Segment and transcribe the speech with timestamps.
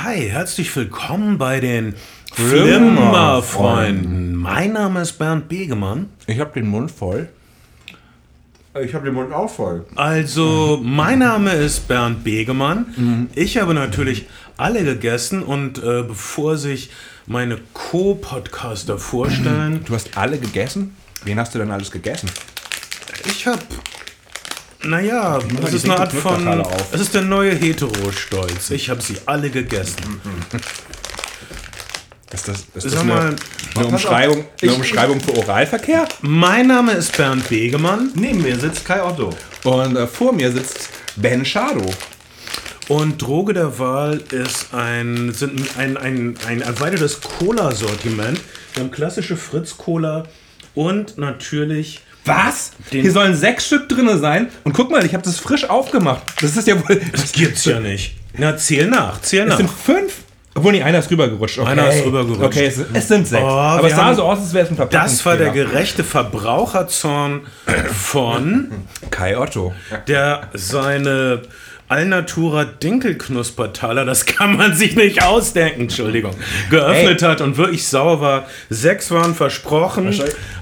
[0.00, 1.94] Hi, herzlich willkommen bei den
[2.32, 4.34] Flimmerfreunden.
[4.36, 6.10] Mein Name ist Bernd Begemann.
[6.26, 7.28] Ich habe den Mund voll.
[8.80, 9.86] Ich habe den Mund auch voll.
[9.96, 13.28] Also, mein Name ist Bernd Begemann.
[13.34, 14.26] Ich habe natürlich
[14.56, 16.90] alle gegessen und äh, bevor sich
[17.26, 20.94] meine Co-Podcaster vorstellen, Du hast alle gegessen?
[21.24, 22.30] Wen hast du denn alles gegessen?
[23.26, 23.58] ich habe.
[24.84, 26.64] Naja, es die ist eine Art von.
[26.92, 28.70] Es ist der neue Hetero-Stolz.
[28.70, 30.20] Ich habe sie alle gegessen.
[32.32, 33.36] Ist das, ist das mal, eine,
[33.74, 36.06] eine, Umschreibung, eine Umschreibung für Oralverkehr?
[36.20, 38.10] mein Name ist Bernd Begemann.
[38.14, 39.34] Neben mir sitzt Kai Otto.
[39.64, 41.90] Und äh, vor mir sitzt Ben Schado.
[42.88, 48.40] Und Droge der Wahl ist ein, sind ein, ein, ein erweitertes Cola-Sortiment.
[48.74, 50.24] Wir haben klassische Fritz-Cola
[50.74, 52.02] und natürlich.
[52.28, 52.70] Was?
[52.92, 54.48] Den- Hier sollen sechs Stück drin sein.
[54.64, 56.22] Und guck mal, ich habe das frisch aufgemacht.
[56.40, 57.00] Das ist ja wohl.
[57.12, 58.14] Das gibt's ja nicht.
[58.36, 59.56] Na, zähl nach, zähl Es nach.
[59.56, 60.12] sind fünf.
[60.54, 61.58] Obwohl, nee, einer ist rübergerutscht.
[61.60, 61.70] Okay.
[61.70, 62.42] Einer ist rübergerutscht.
[62.42, 63.42] Okay, es, es sind sechs.
[63.44, 67.42] Oh, Aber es sah so aus, als wäre es ein Das war der gerechte Verbraucherzorn
[67.92, 68.68] von
[69.10, 69.72] Kai Otto.
[70.08, 71.42] der seine
[71.88, 76.34] Alnatura Dinkelknuspertaler, das kann man sich nicht ausdenken, Entschuldigung,
[76.70, 78.46] geöffnet hat und wirklich sauer war.
[78.68, 80.14] Sechs waren versprochen,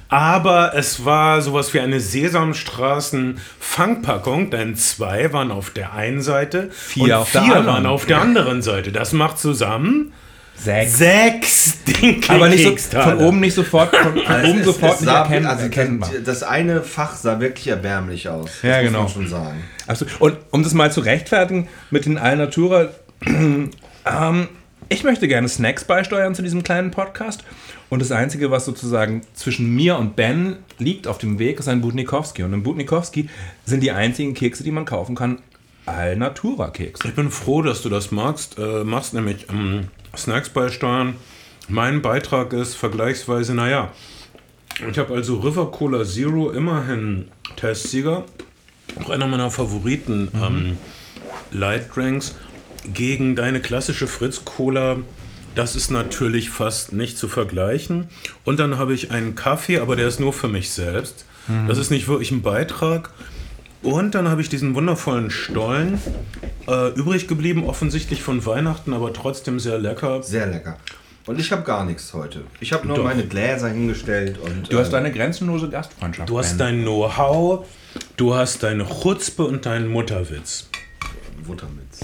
[0.09, 7.05] aber es war sowas wie eine Sesamstraßen-Fangpackung, denn zwei waren auf der einen Seite Vier
[7.05, 8.93] und auf vier waren auf der anderen Seite.
[8.93, 10.13] Das macht zusammen
[10.59, 10.99] Sechs.
[10.99, 12.37] sechs Dinkelkekstaler.
[12.37, 15.63] Aber nicht so, von oben nicht sofort, von, von oben sofort nicht sah, erkennen, also
[15.65, 16.11] erkennbar.
[16.25, 18.51] Das eine Fach sah wirklich erbärmlich aus.
[18.61, 19.03] Das Ja, muss genau.
[19.03, 19.65] man schon sagen.
[19.87, 20.21] Absolut.
[20.21, 22.89] Und um das mal zu rechtfertigen mit den Alnatura,
[23.27, 24.49] ähm,
[24.89, 27.45] ich möchte gerne Snacks beisteuern zu diesem kleinen Podcast.
[27.89, 31.81] Und das Einzige, was sozusagen zwischen mir und Ben liegt auf dem Weg, ist ein
[31.81, 32.43] Budnikowski.
[32.43, 33.29] Und im Budnikowski
[33.65, 35.39] sind die einzigen Kekse, die man kaufen kann,
[35.87, 37.09] Alnatura-Kekse.
[37.09, 38.59] Ich bin froh, dass du das magst.
[38.59, 41.17] Äh, machst nämlich ähm, Snacks beisteuern.
[41.69, 43.93] Mein Beitrag ist vergleichsweise, naja,
[44.91, 48.25] ich habe also River Cola Zero immerhin Testsieger.
[49.03, 50.79] Auch einer meiner Favoriten ähm,
[51.51, 52.35] Light Drinks.
[52.93, 54.99] Gegen deine klassische Fritz Cola.
[55.55, 58.09] Das ist natürlich fast nicht zu vergleichen.
[58.45, 61.25] Und dann habe ich einen Kaffee, aber der ist nur für mich selbst.
[61.69, 63.11] Das ist nicht wirklich ein Beitrag.
[63.87, 66.01] Und dann habe ich diesen wundervollen Stollen,
[66.67, 70.25] äh, übrig geblieben, offensichtlich von Weihnachten, aber trotzdem sehr lecker.
[70.25, 70.77] Sehr lecker.
[71.25, 72.43] Und ich habe gar nichts heute.
[72.59, 73.05] Ich habe nur Doch.
[73.05, 74.73] meine Gläser hingestellt und.
[74.73, 76.29] Du hast äh, eine grenzenlose Gastfreundschaft.
[76.29, 76.59] Du hast Ben.
[76.59, 77.65] dein Know-how,
[78.17, 80.69] du hast deine Chutzpe und deinen Mutterwitz.
[81.47, 82.01] Buttermitz.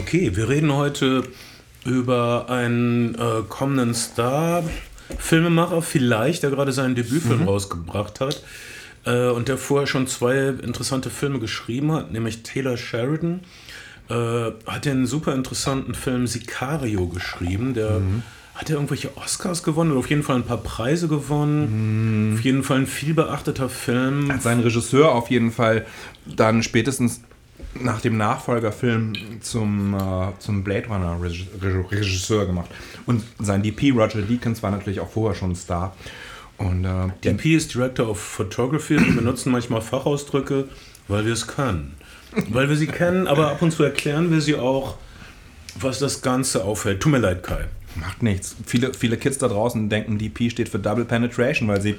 [0.00, 1.22] Okay, wir reden heute
[1.84, 4.64] über einen äh, kommenden Star,
[5.16, 8.42] Filmemacher vielleicht, der gerade seinen Debütfilm rausgebracht hat
[9.08, 13.40] äh, und der vorher schon zwei interessante Filme geschrieben hat, nämlich Taylor Sheridan.
[14.10, 14.14] Äh,
[14.66, 18.00] hat den super interessanten Film Sicario geschrieben, der
[18.54, 22.34] hat er irgendwelche Oscars gewonnen oder auf jeden Fall ein paar Preise gewonnen.
[22.38, 24.32] Auf jeden Fall ein viel beachteter Film.
[24.32, 25.84] hat sein Regisseur auf jeden Fall
[26.26, 27.20] dann spätestens
[27.80, 32.70] nach dem Nachfolgerfilm zum, äh, zum Blade Runner Reg- Reg- Regisseur gemacht.
[33.06, 35.94] Und sein DP Roger Deakins war natürlich auch vorher schon Star.
[36.58, 36.88] Und äh,
[37.22, 38.98] der, DP ist Director of Photography.
[38.98, 40.68] Wir benutzen manchmal Fachausdrücke,
[41.06, 41.94] weil wir es können.
[42.50, 44.96] Weil wir sie kennen, aber ab und zu erklären wir sie auch,
[45.80, 47.00] was das Ganze auffällt.
[47.00, 47.64] Tut mir leid, Kai.
[47.94, 48.56] macht nichts.
[48.66, 51.94] Viele, viele Kids da draußen denken, DP steht für Double Penetration, weil sie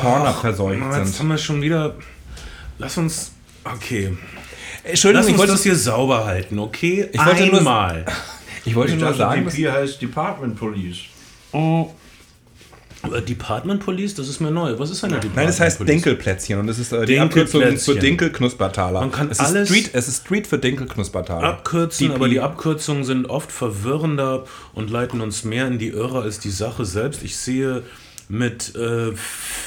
[0.00, 1.18] Porno verseucht Oh, jetzt sind.
[1.20, 1.94] haben wir schon wieder.
[2.78, 3.32] Lass uns.
[3.64, 4.16] Okay.
[4.82, 7.08] Entschuldigung, Lass ich uns wollte, das hier sauber halten, okay?
[7.12, 8.04] Ich wollte nur- Einmal.
[8.66, 10.98] ich wollte Ich nur dachte, sagen, DP heißt Department Police.
[11.52, 11.90] Aber
[13.26, 14.78] Department Police, das ist mir neu.
[14.78, 15.90] Was ist eine Department Nein, das heißt Police?
[15.92, 19.00] Dinkelplätzchen und das ist äh, die Abkürzung für Dinkelknuspertaler.
[19.00, 21.44] Man kann es alles- Ist Street, es ist Street für Dinkelknuspertaler.
[21.46, 22.14] Abkürzen, DP.
[22.16, 26.50] aber die Abkürzungen sind oft verwirrender und leiten uns mehr in die Irre als die
[26.50, 27.22] Sache selbst.
[27.22, 27.82] Ich sehe
[28.28, 29.12] mit äh,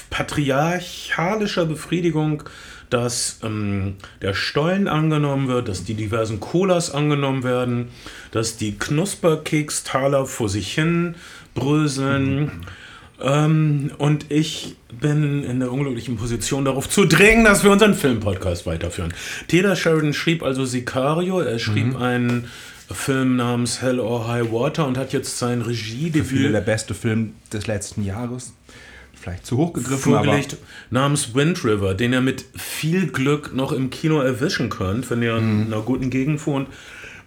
[0.10, 2.44] patriarchalischer Befriedigung,
[2.90, 7.90] dass ähm, der Stollen angenommen wird, dass die diversen Colas angenommen werden,
[8.32, 11.16] dass die Knusperkekstaler vor sich hin
[11.54, 12.66] bröseln.
[13.20, 18.66] Ähm, und ich bin in der unglücklichen Position, darauf zu drängen, dass wir unseren Filmpodcast
[18.66, 19.14] weiterführen.
[19.48, 22.46] Taylor Sheridan schrieb also Sicario, er schrieb einen
[22.92, 27.34] Film namens Hell or High Water und hat jetzt sein Viele Regiedebüt der beste Film
[27.52, 28.54] des letzten Jahres.
[29.20, 30.40] Vielleicht zu hoch gegriffen, aber
[30.90, 35.36] namens Wind River, den ihr mit viel Glück noch im Kino erwischen könnt, wenn ihr
[35.38, 36.70] in einer guten Gegend wohnt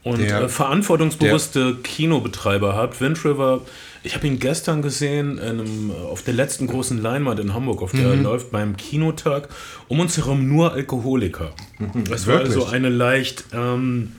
[0.03, 3.01] und Der- äh, verantwortungsbewusste Kinobetreiber habt.
[3.01, 3.63] Wind River,
[4.03, 7.83] ich habe ihn gestern gesehen in einem, äh, auf der letzten großen Leinwand in Hamburg,
[7.83, 9.49] auf der er läuft beim Kinotag.
[9.89, 11.53] Um uns herum nur Alkoholiker.
[12.11, 14.13] Es war also eine leicht ähm,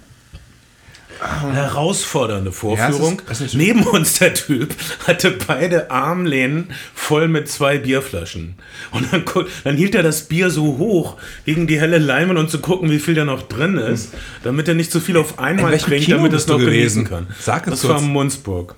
[1.54, 3.22] herausfordernde Vorführung.
[3.30, 4.74] es ist- ist- Neben uns der Typ
[5.08, 8.56] hatte beide Armlehnen voll mit zwei Bierflaschen.
[8.92, 9.24] Und dann,
[9.64, 13.00] dann hielt er das Bier so hoch gegen die helle Leinwand, um zu gucken, wie
[13.00, 14.14] viel da noch drin ist,
[14.44, 17.06] damit er nicht zu viel auf einmal trinkt, damit es noch genießen gewesen?
[17.06, 17.28] kann.
[17.40, 18.08] Sag es das war kurz.
[18.08, 18.76] Munzburg.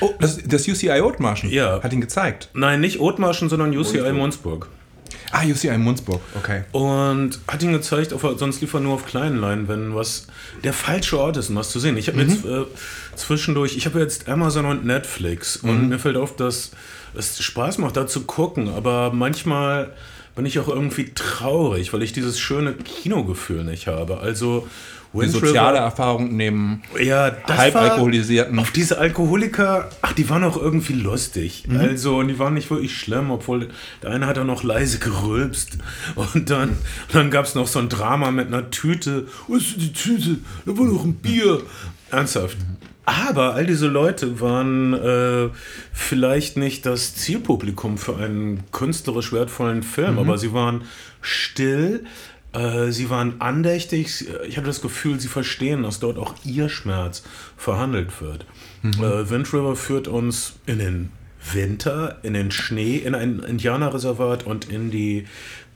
[0.00, 1.82] Oh, das, das UCI Othmarschen Ja.
[1.82, 2.48] hat ihn gezeigt.
[2.54, 4.68] Nein, nicht Othmarschen, sondern UCI Munzburg.
[5.30, 6.62] Ah, UCI Munzburg, okay.
[6.72, 10.26] Und hat ihn gezeigt, auf, sonst lief er nur auf kleinen Leinwänden, was
[10.64, 11.96] der falsche Ort ist, um was zu sehen.
[11.98, 12.30] Ich habe Mhm.
[12.30, 12.64] jetzt äh,
[13.14, 15.70] zwischendurch, ich habe jetzt Amazon und Netflix Mhm.
[15.70, 16.70] und mir fällt auf, dass
[17.14, 19.92] es Spaß macht, da zu gucken, aber manchmal
[20.34, 24.18] bin ich auch irgendwie traurig, weil ich dieses schöne Kinogefühl nicht habe.
[24.18, 24.68] Also
[25.14, 26.82] Die Wind soziale Erfahrung nehmen.
[27.02, 28.58] ja, das halb war, alkoholisierten.
[28.58, 31.64] Auf diese Alkoholiker, ach, die waren auch irgendwie lustig.
[31.66, 31.76] Mhm.
[31.78, 33.68] Also, und die waren nicht wirklich schlimm, obwohl
[34.02, 35.78] der eine hat auch noch leise gerülpst.
[36.14, 36.76] Und dann,
[37.12, 39.26] dann gab es noch so ein Drama mit einer Tüte.
[39.46, 40.36] Wo ist die Tüte?
[40.66, 41.62] Da war doch ein Bier.
[42.10, 42.56] Ernsthaft.
[43.04, 45.48] Aber all diese Leute waren äh,
[45.94, 50.18] vielleicht nicht das Zielpublikum für einen künstlerisch wertvollen Film, Mhm.
[50.18, 50.82] aber sie waren
[51.22, 52.04] still,
[52.90, 54.26] sie waren andächtig.
[54.48, 57.22] Ich hatte das Gefühl, sie verstehen, dass dort auch ihr Schmerz
[57.56, 58.46] verhandelt wird.
[58.84, 61.10] Äh, Wind River führt uns in den
[61.52, 65.26] Winter, in den Schnee, in ein Indianerreservat und in die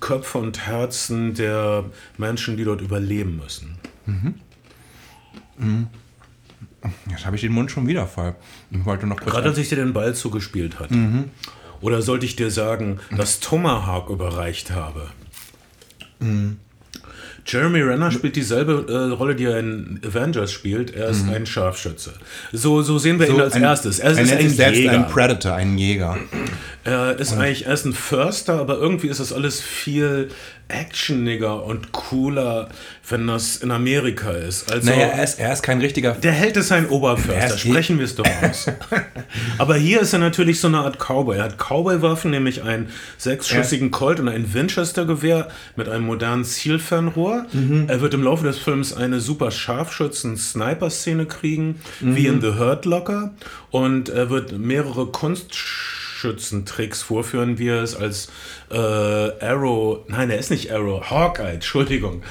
[0.01, 1.85] Köpfe und Herzen der
[2.19, 3.77] Menschen, die dort überleben müssen.
[7.09, 8.35] Jetzt habe ich den Mund schon wieder voll.
[8.71, 9.17] Ich wollte noch.
[9.21, 10.95] Gerade als ich dir den Ball zugespielt hatte.
[11.81, 15.11] Oder sollte ich dir sagen, dass Tomahawk überreicht habe?
[17.47, 20.95] Jeremy Renner spielt dieselbe äh, Rolle, die er in Avengers spielt.
[20.95, 22.13] Er ist ein Scharfschütze.
[22.53, 23.99] So, so sehen wir ihn als ein- erstes.
[23.99, 24.93] Er ist ein sich selbst Jäger.
[24.93, 26.17] ein Predator, ein Jäger.
[26.85, 30.29] Er ist eigentlich, er ist ein Förster, aber irgendwie ist das alles viel
[30.73, 32.69] actioniger und cooler,
[33.09, 34.73] wenn das in Amerika ist.
[34.73, 36.13] Also, Naja, er ist, er ist kein richtiger.
[36.13, 38.67] der Held ist ein Er Oberförster, sprechen wir es doch aus.
[39.59, 41.37] Aber hier ist er natürlich so eine Art Cowboy.
[41.39, 42.89] Er hat Cowboy-Waffen, nämlich einen
[43.19, 47.47] sechsschüssigen Colt und ein Winchester-Gewehr mit einem modernen Zielfernrohr.
[47.53, 47.85] Mhm.
[47.89, 52.17] Er wird im Laufe des Films eine super Scharfschützen-Sniper-Szene kriegen, Mhm.
[52.17, 53.35] wie in The Hurt Locker.
[53.71, 55.07] Und er wird mehrere
[56.33, 58.29] Kunstschützentricks vorführen, wie er es als
[58.71, 62.23] äh, Arrow, nein, er ist nicht Arrow, Hawkeye, Entschuldigung.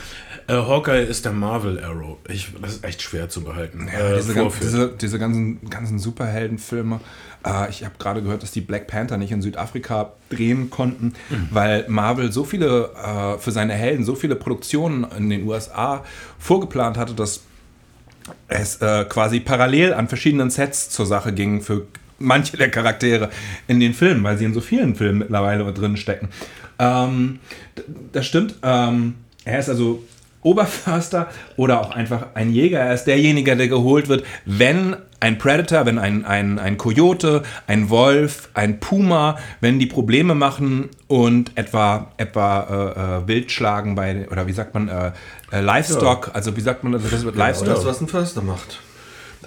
[0.48, 2.18] Äh, Hawkeye ist der Marvel Arrow.
[2.28, 3.88] Ich, das ist echt schwer zu behalten.
[3.94, 7.00] Ja, äh, diese, gan- diese, diese ganzen, ganzen Superheldenfilme.
[7.46, 11.14] Äh, ich habe gerade gehört, dass die Black Panther nicht in Südafrika drehen konnten,
[11.52, 16.04] weil Marvel so viele, äh, für seine Helden, so viele Produktionen in den USA
[16.40, 17.42] vorgeplant hatte, dass
[18.48, 21.88] es äh, quasi parallel an verschiedenen Sets zur Sache ging für
[22.22, 23.30] manche der Charaktere
[23.68, 26.30] in den Filmen, weil sie in so vielen Filmen mittlerweile drin stecken.
[26.80, 27.40] Ähm,
[28.12, 28.56] das stimmt.
[28.64, 29.16] Ähm,
[29.46, 30.04] er ist also
[30.44, 32.80] Oberförster oder auch einfach ein Jäger.
[32.80, 37.90] Er ist derjenige, der geholt wird, wenn ein Predator, wenn ein, ein, ein Coyote, ein
[37.92, 44.28] Wolf, ein Puma, wenn die Probleme machen und etwa, etwa äh, äh, wild schlagen bei,
[44.32, 45.12] oder wie sagt man, äh,
[45.52, 47.68] äh, Livestock, also wie sagt man, das das wird Genau Livestock.
[47.68, 48.80] das, was ein Förster macht.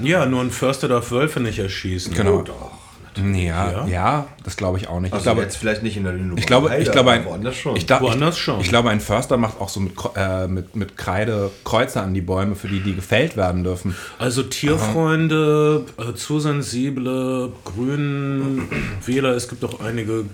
[0.01, 2.15] Ja, nur ein Förster darf Wölfe nicht erschießen.
[2.15, 2.39] Genau.
[2.39, 2.71] Oh, doch.
[3.17, 3.87] Ja, Ja?
[3.87, 5.13] ja, das glaube ich auch nicht.
[5.13, 7.25] Also ich glaube, jetzt vielleicht nicht in der Lüneburger ich glaube, Heide, ich glaube, ein,
[7.25, 7.77] woanders schon.
[7.77, 8.61] Ich, glaub, Woanders ich, schon.
[8.61, 12.21] Ich glaube, ein Förster macht auch so mit, äh, mit, mit Kreide Kreuze an die
[12.21, 13.95] Bäume, für die die gefällt werden dürfen.
[14.19, 18.69] Also Tierfreunde, äh, zu sensible, grünen
[19.07, 20.25] Wähler, es gibt auch einige,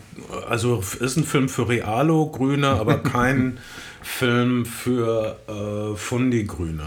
[0.49, 3.59] also ist ein Film für Realo Grüne, aber kein
[4.03, 6.85] Film für äh, Fundi-Grüne.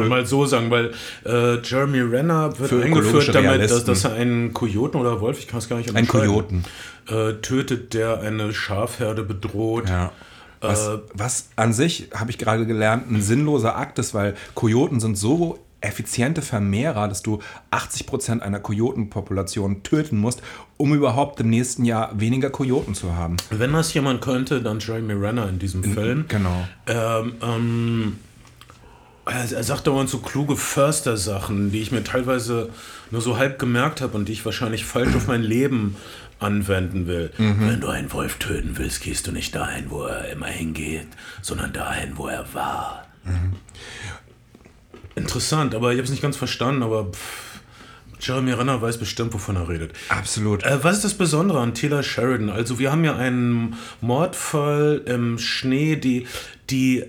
[0.00, 0.92] Mal, mal so sagen, weil
[1.24, 5.48] äh, Jeremy Renner wird Für eingeführt damit, dass, dass er einen Kojoten oder Wolf, ich
[5.48, 6.64] kann es gar nicht Ein unterscheiden,
[7.06, 7.30] Kojoten.
[7.30, 9.88] äh, tötet, der eine Schafherde bedroht.
[9.88, 10.12] Ja.
[10.60, 14.98] Was, Äh, was an sich, habe ich gerade gelernt, ein sinnloser Akt ist, weil Kojoten
[15.00, 20.40] sind so effiziente Vermehrer, dass du 80% einer Kojotenpopulation töten musst,
[20.78, 23.36] um überhaupt im nächsten Jahr weniger Kojoten zu haben.
[23.50, 26.24] Wenn das jemand könnte, dann Jeremy Renner in diesem Film.
[26.28, 26.64] Genau.
[26.86, 28.18] Ähm, ähm,
[29.26, 32.70] er, sagt dauernd so kluge Förster-Sachen, die ich mir teilweise
[33.10, 35.96] nur so halb gemerkt habe und die ich wahrscheinlich falsch auf mein Leben
[36.40, 37.30] anwenden will.
[37.38, 41.06] Wenn du einen Wolf töten willst, gehst du nicht dahin, wo er immer hingeht,
[41.40, 43.06] sondern dahin, wo er war.
[45.14, 47.44] Interessant, aber ich habe es nicht ganz verstanden, aber pff,
[48.20, 49.92] Jeremy Renner weiß bestimmt, wovon er redet.
[50.08, 50.62] Absolut.
[50.64, 52.48] Äh, was ist das Besondere an Taylor Sheridan?
[52.48, 56.26] Also wir haben ja einen Mordfall im Schnee, die,
[56.70, 57.06] die äh,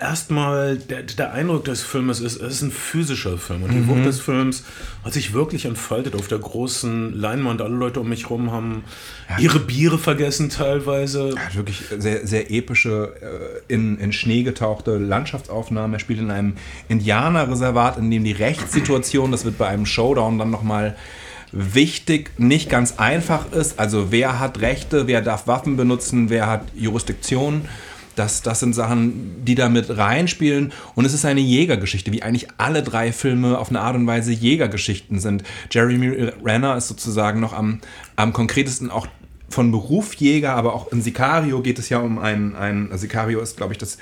[0.00, 4.04] erstmal der, der Eindruck des Filmes ist, es ist ein physischer Film und die Wucht
[4.04, 4.62] des Films
[5.04, 7.60] hat sich wirklich entfaltet auf der großen Leinwand.
[7.60, 8.84] Alle Leute um mich herum haben
[9.38, 11.34] ihre Biere vergessen teilweise.
[11.36, 15.94] Hat wirklich sehr, sehr epische, äh, in, in Schnee getauchte Landschaftsaufnahmen.
[15.94, 16.54] Er spielt in einem
[16.86, 20.96] Indianerreservat, in dem die Rechtssituation, das wird bei einem Showdown dann nochmal
[21.50, 23.78] wichtig, nicht ganz einfach ist.
[23.80, 27.62] Also wer hat Rechte, wer darf Waffen benutzen, wer hat Jurisdiktion.
[28.16, 30.72] Das, das sind Sachen, die da mit reinspielen.
[30.94, 34.32] Und es ist eine Jägergeschichte, wie eigentlich alle drei Filme auf eine Art und Weise
[34.32, 35.42] Jägergeschichten sind.
[35.70, 37.80] Jeremy Renner ist sozusagen noch am,
[38.16, 39.06] am konkretesten auch
[39.48, 43.56] von Beruf Jäger, aber auch in Sicario geht es ja um einen, ein Sicario ist,
[43.56, 43.98] glaube ich, das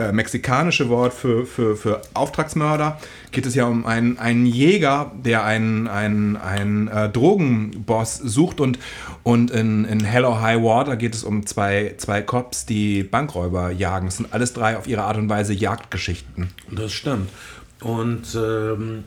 [0.00, 2.98] äh, mexikanische Wort für, für, für Auftragsmörder,
[3.32, 8.78] geht es ja um einen, einen Jäger, der einen, einen, einen äh, Drogenboss sucht und,
[9.22, 13.70] und in, in Hell or High Water geht es um zwei, zwei Cops, die Bankräuber
[13.70, 14.08] jagen.
[14.08, 16.48] Es sind alles drei auf ihre Art und Weise Jagdgeschichten.
[16.70, 17.28] Das stimmt.
[17.82, 19.04] Und ähm,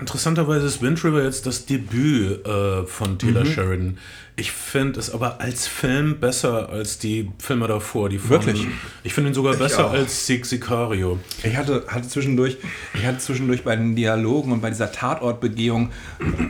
[0.00, 3.98] interessanterweise ist Wind River jetzt das Debüt äh, von Taylor Sheridan.
[4.34, 8.08] Ich finde es aber als Film besser als die Filme davor.
[8.08, 8.66] Die von, Wirklich?
[9.04, 9.92] Ich finde ihn sogar besser auch.
[9.92, 11.18] als Sig Sicario.
[11.42, 12.56] Ich hatte, hatte, zwischendurch,
[12.94, 15.90] ich hatte zwischendurch bei den Dialogen und bei dieser Tatortbegehung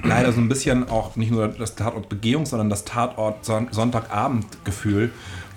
[0.04, 5.10] leider so ein bisschen auch nicht nur das Tatortbegehung, sondern das Tatort Son Sonntagabendgefühl,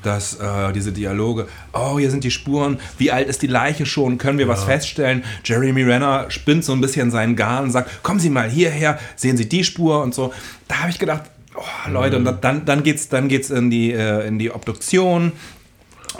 [0.05, 4.17] dass äh, diese Dialoge, oh, hier sind die Spuren, wie alt ist die Leiche schon,
[4.17, 5.24] können wir was feststellen?
[5.43, 9.38] Jeremy Renner spinnt so ein bisschen seinen Garn und sagt, kommen Sie mal hierher, sehen
[9.38, 10.33] Sie die Spur und so.
[10.67, 11.24] Da habe ich gedacht,
[11.55, 15.31] oh, Leute, und dann, dann geht's, dann geht's in die, äh, in die Obduktion.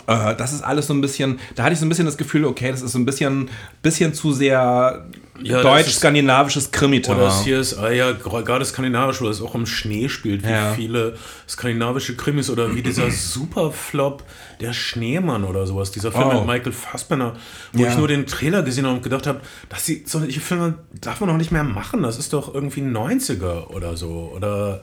[0.06, 2.44] Äh, das ist alles so ein bisschen, da hatte ich so ein bisschen das Gefühl,
[2.44, 3.48] okay, das ist so ein bisschen,
[3.82, 5.04] bisschen zu sehr
[5.42, 7.20] Ja, deutsch-skandinavisches Krimi-Terrain.
[7.20, 7.30] Oder
[7.62, 10.72] CSI, ja, gerade skandinavisch, weil es auch im Schnee spielt, wie Ja.
[10.74, 11.16] viele
[11.48, 14.24] skandinavische Krimis oder wie dieser Superflop
[14.60, 16.34] Der Schneemann oder sowas, dieser Film Oh.
[16.40, 17.34] mit Michael Fassbender,
[17.72, 17.90] wo Ja.
[17.90, 21.28] ich nur den Trailer gesehen habe und gedacht habe, dass die, solche Filme darf man
[21.28, 24.32] doch nicht mehr machen, das ist doch irgendwie 90er oder so.
[24.34, 24.82] Oder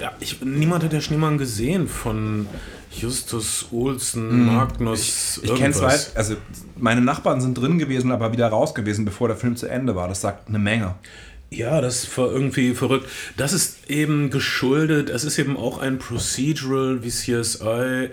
[0.00, 2.46] ja, ich, niemand hat der Schneemann gesehen von
[2.90, 5.48] Justus Olsen, Magnus, Mhm.
[5.48, 6.36] Ich kenne zwei, also
[6.76, 10.08] meine Nachbarn sind drin gewesen, aber wieder raus gewesen, bevor der Film zu Ende war.
[10.08, 10.94] Das sagt eine Menge.
[11.50, 13.08] Ja, das war irgendwie verrückt.
[13.36, 18.08] Das ist eben geschuldet, es ist eben auch ein Procedural wie CSI.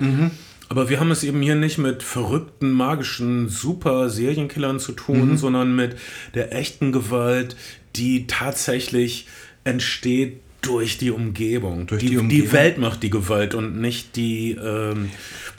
[0.69, 5.97] Aber wir haben es eben hier nicht mit verrückten, magischen Super-Serienkillern zu tun, sondern mit
[6.35, 7.55] der echten Gewalt,
[7.95, 9.27] die tatsächlich
[9.63, 11.85] entsteht durch die Umgebung.
[11.87, 12.47] Durch die, die Umgebung.
[12.47, 15.11] die Welt macht die Gewalt und nicht die ähm,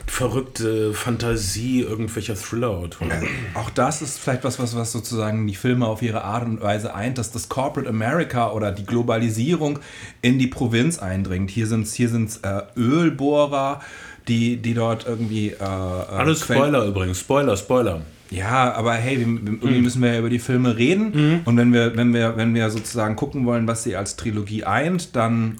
[0.07, 3.11] verrückte Fantasie irgendwelcher Thriller-Autoren.
[3.53, 6.93] Auch das ist vielleicht was, was, was sozusagen die Filme auf ihre Art und Weise
[6.93, 9.79] eint, dass das Corporate America oder die Globalisierung
[10.21, 11.49] in die Provinz eindringt.
[11.49, 13.81] Hier sind es hier sind's, äh, Ölbohrer,
[14.27, 15.49] die, die dort irgendwie.
[15.51, 17.19] Äh, Alles Quellen- Spoiler übrigens.
[17.19, 18.01] Spoiler, Spoiler.
[18.31, 19.59] Ja, aber hey, wir, Mhm.
[19.61, 21.41] irgendwie müssen wir ja über die Filme reden.
[21.45, 25.15] Und wenn wir, wenn, wir, wenn wir sozusagen gucken wollen, was sie als Trilogie eint,
[25.15, 25.57] dann,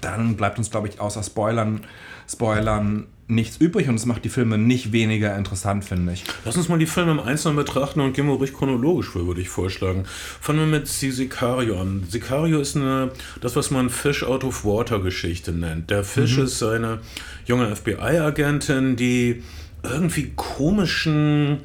[0.00, 1.80] dann bleibt uns, glaube ich, außer Spoilern,
[2.28, 6.24] Spoilern nichts übrig und es macht die Filme nicht weniger interessant, finde ich.
[6.44, 9.40] Lass uns mal die Filme im Einzelnen betrachten und gehen wir ruhig chronologisch vor, würde
[9.40, 10.04] ich vorschlagen.
[10.06, 12.04] Fangen wir mit Sicario an.
[12.10, 15.90] Sicario ist eine, das, was man Fish Out of Water Geschichte nennt.
[15.90, 16.98] Der Fish ist eine
[17.46, 19.42] junge FBI-Agentin, die
[19.82, 21.58] irgendwie komischen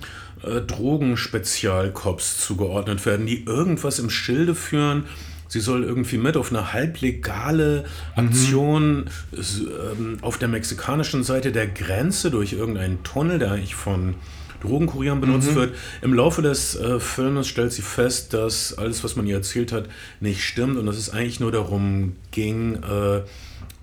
[0.44, 5.04] äh, Drogenspezialcops zugeordnet werden, die irgendwas im Schilde führen.
[5.50, 9.06] Sie soll irgendwie mit auf eine halblegale Aktion
[9.38, 14.16] s- ähm, auf der mexikanischen Seite der Grenze durch irgendeinen Tunnel, der eigentlich von
[14.62, 15.76] Drogenkurieren benutzt wird.
[16.02, 19.86] Im Laufe des äh, Filmes stellt sie fest, dass alles, was man ihr erzählt hat,
[20.20, 23.22] nicht stimmt und dass es eigentlich nur darum ging, äh,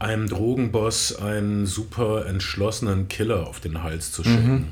[0.04, 4.68] einem Drogenboss einen super entschlossenen Killer auf den Hals zu schicken.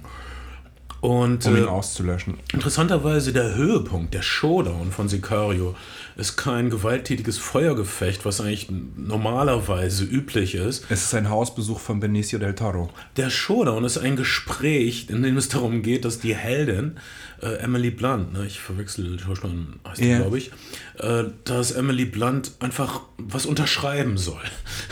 [1.01, 2.35] Und Um äh, ihn auszulöschen.
[2.53, 5.75] Interessanterweise der Höhepunkt, der Showdown von Sicario,
[6.17, 10.85] ist kein gewalttätiges Feuergefecht, was eigentlich normalerweise üblich ist.
[10.89, 12.91] Es ist ein Hausbesuch von Benicio del Toro.
[13.17, 16.97] Der Showdown ist ein Gespräch, in dem es darum geht, dass die Heldin,
[17.43, 20.19] äh, Emily Blunt, ne, ich verwechsel die Schauspielerin, heißt Ja.
[20.19, 20.51] glaube ich,
[20.99, 24.41] äh, dass Emily Blunt einfach was unterschreiben soll.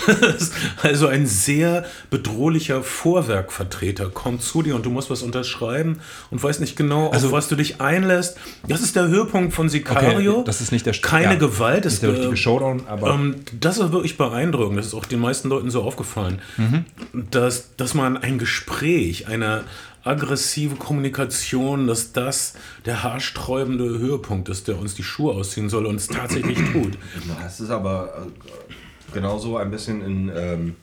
[0.82, 6.00] also ein sehr bedrohlicher Vorwerkvertreter kommt zu dir und du musst was unterschreiben
[6.30, 8.36] und weißt nicht genau, Also- auf was du dich einlässt.
[8.66, 10.36] Das ist der Höhepunkt von Sicario.
[10.38, 11.86] Okay, das ist nicht der- Keine ja, Gewalt.
[11.86, 14.78] Ist, der richtige Showdown, aber ähm, das ist wirklich beeindruckend.
[14.78, 16.40] Das ist auch den meisten Leuten so aufgefallen,
[17.12, 19.64] dass, dass man ein Gespräch, eine
[20.04, 22.54] aggressive Kommunikation, dass das
[22.86, 26.96] der haarsträubende Höhepunkt ist, der uns die Schuhe ausziehen soll und es tatsächlich tut.
[27.42, 30.76] Das ist aber äh, genauso ein bisschen in, ähm,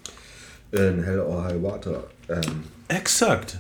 [0.72, 2.04] in Hell or High Water.
[2.30, 3.60] Ähm, Exakt.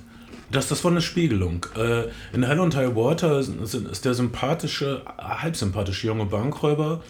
[0.51, 1.65] Das, das war eine Spiegelung.
[1.75, 7.01] Äh, in Hell und High Water ist, der sympathische, halbsympathische junge Bankräuber,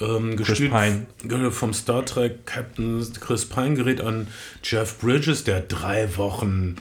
[0.00, 1.50] ähm, gespielt Pine.
[1.50, 4.28] vom Star Trek Captain Chris Pine, gerät an
[4.62, 6.76] Jeff Bridges, der drei Wochen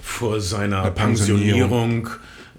[0.00, 2.04] vor seiner Pensionierung.
[2.04, 2.10] Pensionierung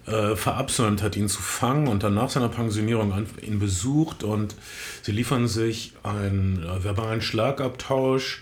[0.05, 4.55] äh, verabsäumt hat, ihn zu fangen und dann nach seiner Pensionierung an, ihn besucht und
[5.01, 8.41] sie liefern sich einen äh, verbalen Schlagabtausch.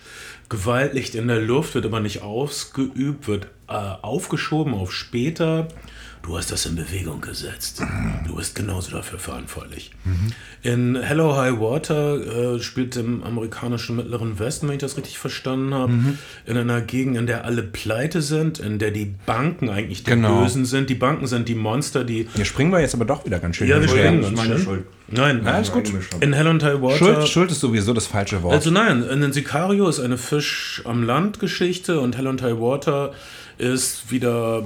[0.52, 5.70] Gewaltlicht in der Luft wird aber nicht ausgeübt, wird äh, aufgeschoben auf später.
[6.24, 7.82] Du hast das in Bewegung gesetzt.
[8.28, 9.92] Du bist genauso dafür verantwortlich.
[10.62, 15.74] In Hello High Water äh, spielt im amerikanischen Mittleren Westen, wenn ich das richtig verstanden
[15.74, 15.94] habe,
[16.46, 20.42] in einer Gegend, in der alle pleite sind, in der die Banken eigentlich die Genau.
[20.44, 20.90] Bösen sind.
[20.92, 22.28] Die Banken sind die Monster, die.
[22.36, 23.68] Hier springen wir jetzt aber doch wieder ganz schön.
[23.68, 24.60] Ja, wir springen Das ist meine.
[24.60, 24.84] Schuld.
[25.08, 25.92] Nein, Ja, ist gut.
[26.22, 26.98] In Hell and High Water.
[26.98, 28.54] Schuld, Schuld ist sowieso das falsche Wort.
[28.54, 32.60] Also nein, in den Sicario ist eine Fisch am Land Geschichte und Hell and High
[32.60, 33.12] Water
[33.58, 34.64] ist wieder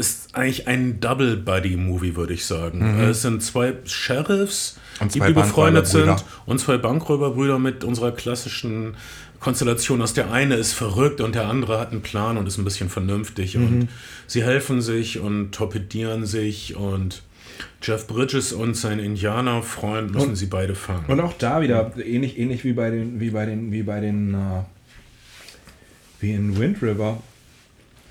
[0.00, 2.98] ist eigentlich ein Double Buddy Movie, würde ich sagen.
[3.00, 5.04] Es sind zwei Sheriffs, Mhm.
[5.06, 8.96] Und die befreundet sind und zwei Bankräuberbrüder mit unserer klassischen
[9.38, 12.64] Konstellation, dass der eine ist verrückt und der andere hat einen Plan und ist ein
[12.64, 13.64] bisschen vernünftig Mhm.
[13.66, 13.88] und
[14.26, 17.22] sie helfen sich und torpedieren sich und
[17.82, 21.06] Jeff Bridges und sein Indianerfreund müssen sie beide fangen.
[21.08, 24.34] Und auch da wieder ähnlich, ähnlich wie bei den, wie bei den, wie bei den,
[24.34, 24.36] äh,
[26.20, 27.22] wie in Wind River,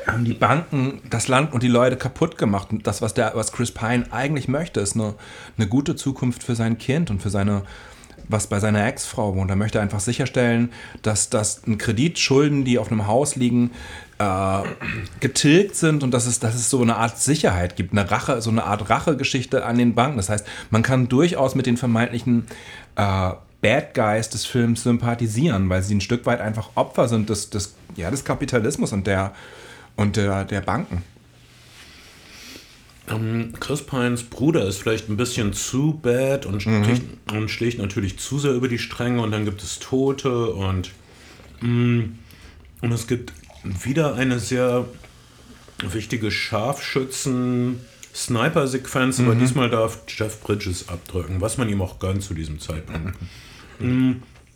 [0.07, 2.69] haben die Banken das Land und die Leute kaputt gemacht.
[2.71, 5.15] Und das, was der, was Chris Pine eigentlich möchte, ist eine,
[5.57, 7.63] eine gute Zukunft für sein Kind und für seine,
[8.27, 9.49] was bei seiner Ex-Frau wohnt.
[9.49, 13.71] Er möchte einfach sicherstellen, dass, dass ein Kreditschulden, die auf einem Haus liegen,
[14.19, 14.61] äh,
[15.19, 18.49] getilgt sind und dass es, dass es so eine Art Sicherheit gibt, eine Rache, so
[18.49, 20.17] eine Art Rachegeschichte an den Banken.
[20.17, 22.47] Das heißt, man kann durchaus mit den vermeintlichen
[22.95, 27.49] äh, Bad Guys des Films sympathisieren, weil sie ein Stück weit einfach Opfer sind des,
[27.49, 29.33] des, ja, des Kapitalismus und der,
[29.99, 31.03] und der, der Banken.
[33.09, 38.17] Ähm, Chris Pines Bruder ist vielleicht ein bisschen zu bad und, sticht, und schlägt natürlich
[38.17, 40.91] zu sehr über die Stränge und dann gibt es Tote und,
[41.61, 42.01] mm,
[42.81, 44.85] und es gibt wieder eine sehr
[45.83, 52.59] wichtige Scharfschützen-Sniper-Sequenz, aber diesmal darf Jeff Bridges abdrücken, was man ihm auch gönnt zu diesem
[52.59, 53.17] Zeitpunkt.
[53.79, 54.11] Mm,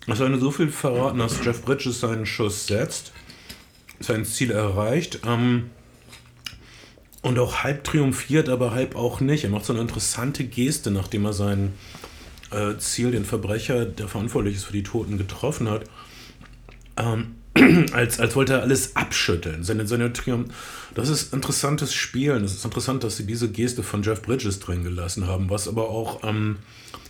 [0.07, 3.11] Es soll nur so viel verraten, dass Jeff Bridges seinen Schuss setzt,
[4.03, 5.21] sein Ziel erreicht.
[5.25, 5.69] Ähm,
[7.21, 9.45] und auch halb triumphiert, aber halb auch nicht.
[9.45, 11.73] Er macht so eine interessante Geste, nachdem er sein
[12.51, 15.85] äh, Ziel, den Verbrecher, der verantwortlich ist für die Toten, getroffen hat.
[16.97, 17.35] Ähm,
[17.93, 19.63] als, als wollte er alles abschütteln.
[19.63, 20.53] Seine, seine Triumph.
[20.95, 22.43] Das ist interessantes Spielen.
[22.43, 25.89] Es ist interessant, dass sie diese Geste von Jeff Bridges drin gelassen haben, was aber
[25.89, 26.57] auch ähm,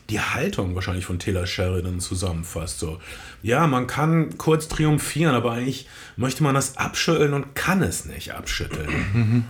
[0.09, 2.79] die Haltung wahrscheinlich von Taylor Sheridan zusammenfasst.
[2.79, 2.99] So,
[3.41, 8.33] ja, man kann kurz triumphieren, aber eigentlich möchte man das abschütteln und kann es nicht
[8.33, 9.45] abschütteln.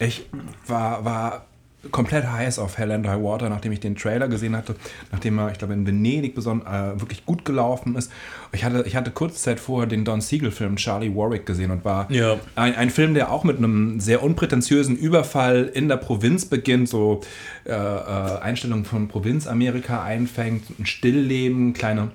[0.00, 0.26] Ich
[0.66, 1.47] war, war
[1.90, 4.74] komplett heiß auf Hell and High Water, nachdem ich den Trailer gesehen hatte,
[5.12, 8.10] nachdem er, ich glaube, in Venedig beson äh, wirklich gut gelaufen ist.
[8.52, 12.10] Ich hatte, ich hatte kurze Zeit vorher den Don Siegel-Film Charlie Warwick gesehen und war
[12.10, 12.36] Ja.
[12.54, 17.20] ein, ein Film, der auch mit einem sehr unprätentiösen Überfall in der Provinz beginnt, so
[17.64, 22.10] äh, äh, Einstellungen von Provinzamerika einfängt, ein Stillleben, kleine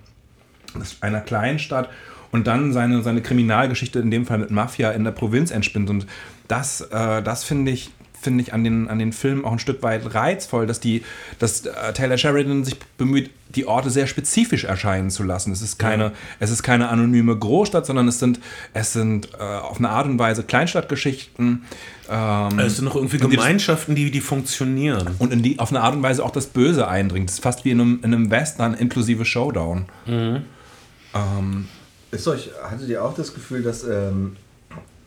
[1.02, 1.90] einer Kleinstadt
[2.32, 5.90] und dann seine, seine Kriminalgeschichte, in dem Fall mit Mafia, in der Provinz entspinnt.
[5.90, 6.08] Und
[6.48, 7.92] das, äh, das finde ich,
[8.24, 11.04] finde ich an den, an den Filmen auch ein Stück weit reizvoll, dass, die,
[11.40, 15.52] dass äh, Taylor Sheridan sich bemüht, die Orte sehr spezifisch erscheinen zu lassen.
[15.52, 18.40] Es ist keine, es ist keine anonyme Großstadt, sondern es sind,
[18.74, 21.64] es sind äh, auf eine Art und Weise Kleinstadtgeschichten.
[22.10, 25.16] Ähm, Es sind noch irgendwie Gemeinschaften, die, die funktionieren.
[25.20, 27.30] und in die, auf eine Art und Weise auch das Böse eindringt.
[27.30, 29.86] Das ist fast wie in einem, in einem Western inklusive Showdown.
[30.08, 31.68] Ähm,
[32.12, 34.36] Ist euch, hattet ihr auch das Gefühl, dass, ähm,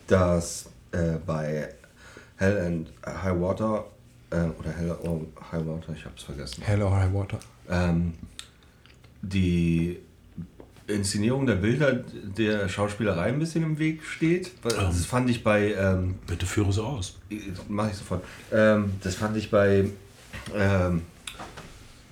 [0.07, 1.69] dass äh, bei
[2.37, 2.91] Hell and
[3.23, 3.85] High Water
[4.29, 5.21] äh, oder Hell or
[5.51, 7.39] High Water, ich hab's vergessen, Hello, High Water.
[7.69, 8.13] ähm,
[9.21, 9.99] die
[10.87, 14.51] Inszenierung der Bilder der Schauspielerei ein bisschen im Weg steht?
[14.63, 17.17] Weil Das fand ich bei ähm, Bitte führe so aus.
[17.67, 18.23] Mache ich sofort.
[18.53, 19.89] Ähm, das fand ich bei,
[20.55, 21.01] ähm,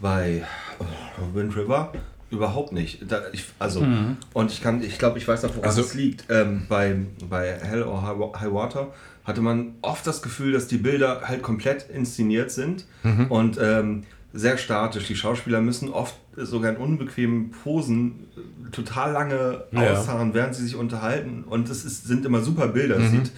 [0.01, 0.43] bei
[0.79, 1.93] oh, Wind River
[2.31, 3.09] überhaupt nicht.
[3.09, 3.85] Da, ich, also,
[4.33, 6.25] und ich kann, ich glaube, ich weiß auch, woran Also- es liegt.
[6.29, 6.97] Ähm, bei,
[7.29, 8.91] bei Hell or High Water
[9.25, 12.85] hatte man oft das Gefühl, dass die Bilder halt komplett inszeniert sind
[13.29, 15.07] und ähm, sehr statisch.
[15.07, 19.93] Die Schauspieler müssen oft sogar in unbequemen Posen äh, total lange Ja.
[19.93, 21.43] ausharren, während sie sich unterhalten.
[21.47, 22.97] Und es ist, sind immer super Bilder.
[22.97, 23.31] Es sieht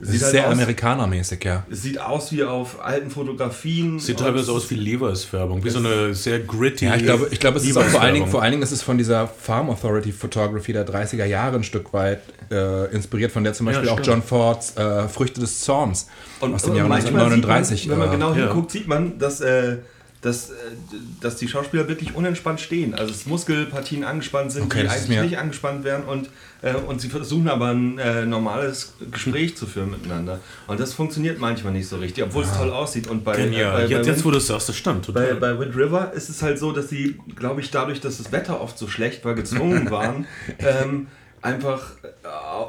[0.00, 1.64] Das ist sehr amerikanermäßig, ja.
[1.70, 3.98] Es sieht aus wie auf alten Fotografien.
[3.98, 6.86] Sieht teilweise aus wie Levi's-Werbung, wie so eine sehr gritty.
[6.86, 8.72] Ja, ich glaube, ich glaube es ist auch vor allen, Dingen, vor allen Dingen ist
[8.72, 13.44] es von dieser Farm Authority Photography der 30er Jahre ein Stück weit äh, inspiriert, von
[13.44, 14.00] der zum Beispiel Ja, auch.
[14.02, 16.08] John Fords äh, Früchte des Zorns
[16.40, 17.82] aus dem und Jahr manchmal 1939.
[17.82, 18.46] Sieht man, wenn man äh, genau ja.
[18.46, 19.78] hinguckt, sieht man, dass, äh,
[20.24, 20.54] dass, äh,
[21.20, 22.94] dass die Schauspieler wirklich unentspannt stehen.
[22.94, 26.30] Also dass Muskelpartien angespannt sind, Okay, die eigentlich nicht angespannt werden und,
[26.62, 30.40] äh, und sie versuchen aber ein äh, normales Gespräch zu führen miteinander.
[30.66, 33.06] Und das funktioniert manchmal nicht so richtig, obwohl es toll aussieht.
[33.06, 33.72] Und bei, Genial.
[33.72, 35.12] bei, bei, jetzt, jetzt, wo du es sagst, das stimmt.
[35.12, 38.32] bei, bei Wind River ist es halt so, dass sie, glaube ich, dadurch, dass das
[38.32, 40.26] Wetter oft so schlecht war, gezwungen waren,
[40.58, 41.08] ähm,
[41.44, 41.92] einfach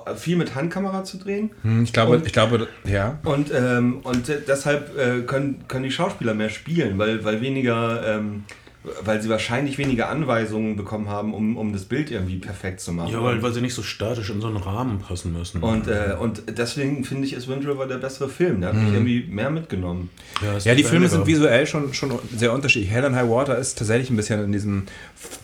[0.05, 1.51] äh, viel mit Handkamera zu drehen.
[1.63, 3.17] hm, ich glaube, und- ich glaube, ja.
[3.23, 8.05] Und, ähm, und de- deshalb äh, können, können die Schauspieler mehr spielen, weil, weil weniger,
[8.17, 8.43] ähm,
[9.03, 13.11] weil sie wahrscheinlich weniger Anweisungen bekommen haben, um, um das Bild irgendwie perfekt zu machen.
[13.11, 15.61] ja, weil, weil sie nicht so statisch in so einen Rahmen passen müssen.
[15.61, 18.61] und, äh, und deswegen finde ich, ist Wind River der bessere Film.
[18.61, 20.09] Der hat mich irgendwie mehr mitgenommen.
[20.57, 22.91] ist Ja, die Filme sind visuell schon, schon sehr unterschiedlich.
[22.91, 24.83] Hell and High Water ist tatsächlich ein bisschen in diesem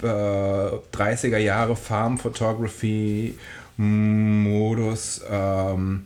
[0.01, 3.35] äh, 30er Jahre Farm Photography
[3.77, 5.21] Modus.
[5.29, 6.05] Ähm,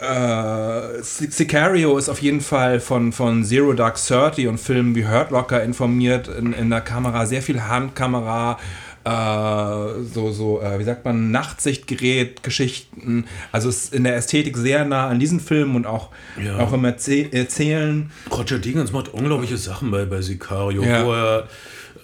[0.00, 5.30] äh, Sicario ist auf jeden Fall von, von Zero Dark Thirty und Filmen wie Hurt
[5.30, 8.58] Locker informiert in, in der Kamera, sehr viel Handkamera,
[9.04, 13.24] äh, so, so äh, wie sagt man, Nachtsichtgerät, Geschichten.
[13.52, 16.10] Also ist in der Ästhetik sehr nah an diesen Filmen und auch,
[16.42, 16.58] Ja.
[16.58, 18.10] auch im Erzäh Erzählen.
[18.30, 21.04] Roger Deakins macht unglaubliche Sachen bei, bei Sicario, Ja.
[21.04, 21.48] wo er.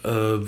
[0.05, 0.45] Äh,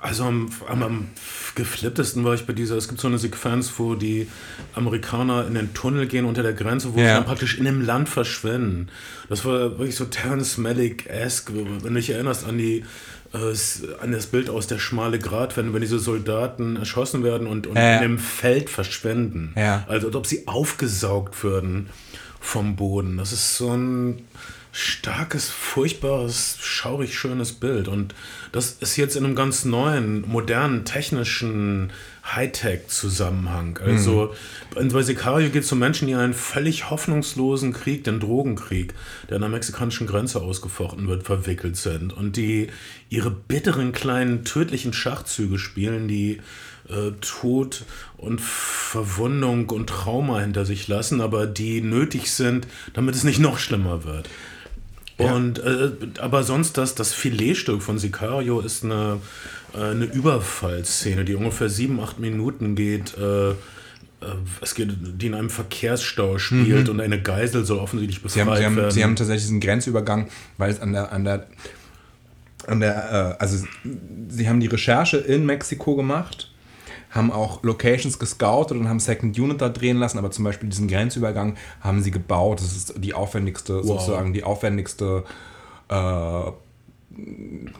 [0.00, 1.08] also am, am, am
[1.54, 2.76] geflipptesten war ich bei dieser.
[2.76, 4.28] Es gibt so eine Sequenz, wo die
[4.74, 7.14] Amerikaner in den Tunnel gehen unter der Grenze, wo sie Ja.
[7.16, 8.88] dann praktisch in dem Land verschwinden.
[9.28, 12.84] Das war wirklich so Terrence Malick-esque, wenn du dich erinnerst an die.
[13.32, 13.54] äh,
[14.02, 17.76] An das Bild aus der schmale Grat, wenn, wenn diese Soldaten erschossen werden und, und
[17.76, 17.96] Ja.
[17.98, 19.52] in dem Feld verschwinden.
[19.56, 19.84] Ja.
[19.88, 21.90] Also als ob sie aufgesaugt würden
[22.40, 23.18] vom Boden.
[23.18, 24.22] Das ist so ein
[24.72, 27.88] starkes, furchtbares, schaurig schönes Bild.
[27.88, 28.14] Und
[28.52, 31.92] das ist jetzt in einem ganz neuen, modernen, technischen
[32.24, 33.78] Hightech-Zusammenhang.
[33.84, 34.34] Also
[34.78, 38.94] in bei Sicario geht es um Menschen, die einen völlig hoffnungslosen Krieg, den Drogenkrieg,
[39.28, 42.12] der an der mexikanischen Grenze ausgefochten wird, verwickelt sind.
[42.12, 42.68] Und die
[43.08, 46.40] ihre bitteren, kleinen, tödlichen Schachzüge spielen, die
[46.88, 47.84] äh, Tod
[48.16, 53.58] und Verwundung und Trauma hinter sich lassen, aber die nötig sind, damit es nicht noch
[53.58, 54.28] schlimmer wird.
[55.20, 59.18] Und äh, aber sonst das, das Filetstück von Sicario ist eine,
[59.74, 63.16] äh, eine Überfallszene, die ungefähr sieben, acht Minuten geht.
[63.16, 63.54] Äh, äh,
[64.60, 68.58] es geht, die in einem Verkehrsstau spielt und eine Geisel soll offensichtlich Sie haben, befreit
[68.58, 68.90] sie, haben, werden.
[68.90, 70.28] sie haben tatsächlich diesen Grenzübergang,
[70.58, 71.46] weil es an der, an der,
[72.66, 73.64] an der, äh, also
[74.28, 76.49] sie haben die Recherche in Mexiko gemacht,
[77.10, 80.88] haben auch Locations gescoutet und haben Second Unit da drehen lassen, aber zum Beispiel diesen
[80.88, 82.60] Grenzübergang haben sie gebaut.
[82.60, 85.24] Das ist die aufwendigste, sozusagen die aufwendigste
[85.88, 85.94] äh,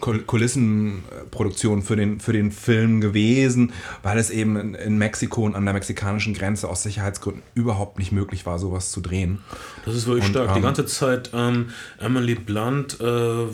[0.01, 5.55] Kul- Kulissenproduktion für den, für den Film gewesen, weil es eben in, in Mexiko und
[5.55, 9.39] an der mexikanischen Grenze aus Sicherheitsgründen überhaupt nicht möglich war, sowas zu drehen.
[9.85, 10.53] das ist wirklich Und, stark.
[10.55, 13.47] die ähm, ganze Zeit ähm, Emily Blunt äh,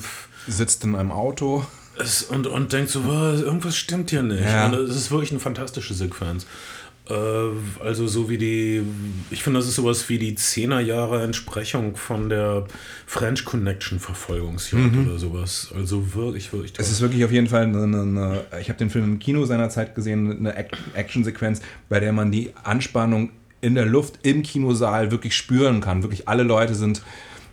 [0.48, 1.64] Sitzt in einem Auto.
[1.98, 4.42] Es, und, und denkt so, "Was, irgendwas stimmt hier nicht.
[4.44, 4.72] Ja.
[4.72, 6.46] Es ist wirklich eine fantastische Sequenz.
[7.08, 7.14] Äh,
[7.84, 8.82] also so wie die,
[9.30, 12.64] ich finde, das ist sowas wie die 10er Jahre Entsprechung von der
[13.06, 15.72] French Connection Verfolgungsjagd oder sowas.
[15.76, 16.84] Also wirklich, wirklich toll.
[16.84, 19.94] Es ist wirklich auf jeden Fall eine, eine, ich habe den Film im Kino seinerzeit
[19.94, 23.30] gesehen, eine Ac- Actionsequenz, bei der man die Anspannung
[23.60, 26.02] in der Luft im Kinosaal wirklich spüren kann.
[26.02, 27.02] Wirklich alle Leute sind,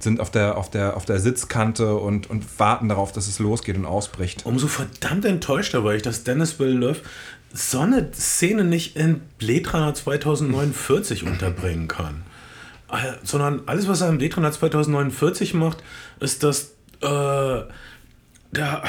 [0.04, 3.78] sind auf, der, auf, der, auf der Sitzkante und, und warten darauf, dass es losgeht
[3.78, 4.46] und ausbricht.
[4.46, 7.02] Umso verdammt enttäuschter war ich, dass Dennis Villeneuve
[7.54, 12.24] so eine Szene nicht in Blade Runner 2049 unterbringen kann.
[12.92, 15.84] Äh, Sondern alles, was er im Blade Runner 2049 macht,
[16.20, 17.62] ist, dass äh,
[18.52, 18.84] der,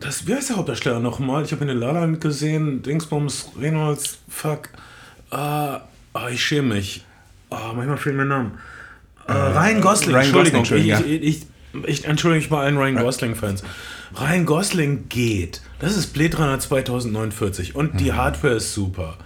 [0.00, 1.44] das, wie heißt der Hauptdarsteller nochmal?
[1.44, 4.68] Ich habe ihn in La La Land gesehen, Dingsbums, Reynolds, fuck.
[5.30, 5.80] Äh, ah,
[6.30, 7.04] ich schäme mich.
[7.50, 8.58] Ah, manchmal fehlen mir Namen.
[9.28, 10.60] Äh, Ryan Gosling, Ryan Entschuldigung.
[10.62, 11.42] Gosling, ich, Entschuldigung, ich,
[11.84, 13.62] ich, ich entschuldige mich bei allen Ryan Gosling-Fans.
[14.18, 15.60] Ryan Gosling geht.
[15.80, 19.18] Das ist Blade Runner 2049 und die Hardware ist super.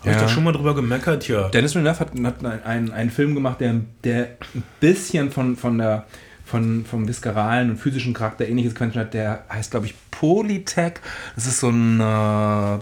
[0.00, 0.22] Habe ich Ja.
[0.22, 1.50] da schon mal drüber gemeckert hier?
[1.52, 5.76] Dennis Villeneuve hat, hat einen, einen, einen Film gemacht, der, der ein bisschen von, von
[5.76, 6.06] der,
[6.46, 9.12] von, vom visceralen und physischen Charakter ähnliches Quentin hat.
[9.12, 10.94] Der heißt, glaube ich, Polytech.
[11.34, 12.78] Das ist so ein äh,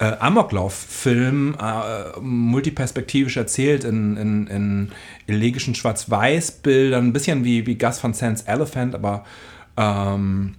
[0.00, 4.92] äh, Amoklauf-Film, äh, multiperspektivisch erzählt in, in, in
[5.26, 7.08] elegischen Schwarz-Weiß-Bildern.
[7.08, 9.24] Ein bisschen wie, wie Gus Van Sant's Elephant, aber
[9.76, 10.54] ähm,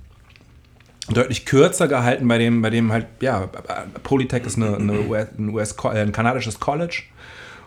[1.09, 3.49] deutlich kürzer gehalten, bei dem, bei dem halt, ja,
[4.03, 7.03] Polytech ist eine, eine US, ein, US, ein kanadisches College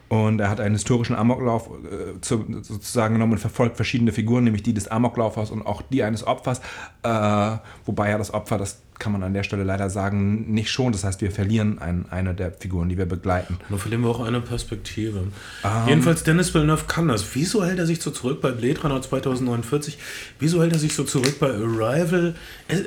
[0.09, 4.63] Und er hat einen historischen Amoklauf äh, zu, sozusagen genommen und verfolgt verschiedene Figuren, nämlich
[4.63, 6.61] die des Amoklaufers und auch die eines Opfers.
[7.03, 10.92] Äh, wobei ja das Opfer, das kann man an der Stelle leider sagen, nicht schon.
[10.92, 13.59] Das heißt, wir verlieren ein, eine der Figuren, die wir begleiten.
[13.68, 15.24] Dann verlieren wir auch eine Perspektive.
[15.62, 15.88] Um.
[15.88, 17.24] Jedenfalls Dennis Villeneuve kann das.
[17.35, 19.98] Wieso hält er sich so zurück bei Blade Runner 2049?
[20.38, 22.35] Wieso hält er sich so zurück bei Arrival?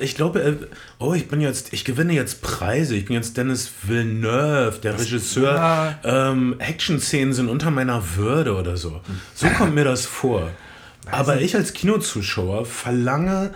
[0.01, 0.67] Ich glaube,
[0.99, 2.95] oh, ich bin jetzt, ich gewinne jetzt Preise.
[2.95, 5.55] Ich bin jetzt Dennis Villeneuve, der Regisseur.
[5.55, 5.99] Ja.
[6.03, 9.01] Ähm, Action-Szenen sind unter meiner Würde oder so.
[9.35, 10.51] So kommt mir das vor.
[11.11, 13.51] Aber ich als Kinozuschauer verlange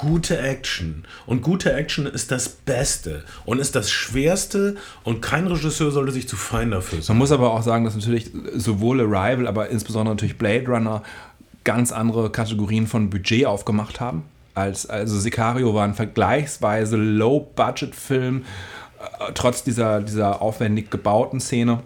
[0.00, 1.04] gute Action.
[1.26, 6.26] Und gute Action ist das Beste und ist das Schwerste und kein Regisseur sollte sich
[6.26, 7.16] zu fein dafür sein.
[7.16, 11.02] Man muss aber auch sagen, dass natürlich sowohl Arrival, aber insbesondere natürlich Blade Runner
[11.64, 14.24] ganz andere Kategorien von Budget aufgemacht haben.
[14.54, 18.44] Als, also Sicario war ein vergleichsweise Low-Budget-Film,
[19.18, 21.82] äh, trotz dieser, dieser aufwendig gebauten Szene.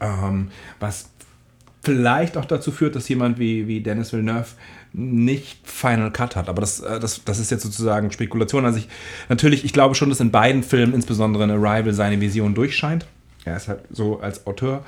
[0.00, 1.10] Ähm, was
[1.82, 4.46] vielleicht auch dazu führt, dass jemand wie, wie Dennis Villeneuve
[4.92, 6.48] nicht Final Cut hat.
[6.48, 8.64] Aber das, äh, das, das ist jetzt sozusagen Spekulation.
[8.64, 8.88] Also ich
[9.28, 13.06] natürlich, ich glaube schon, dass in beiden Filmen, insbesondere in Arrival, seine Vision durchscheint.
[13.44, 14.84] Er ist halt so als Autor.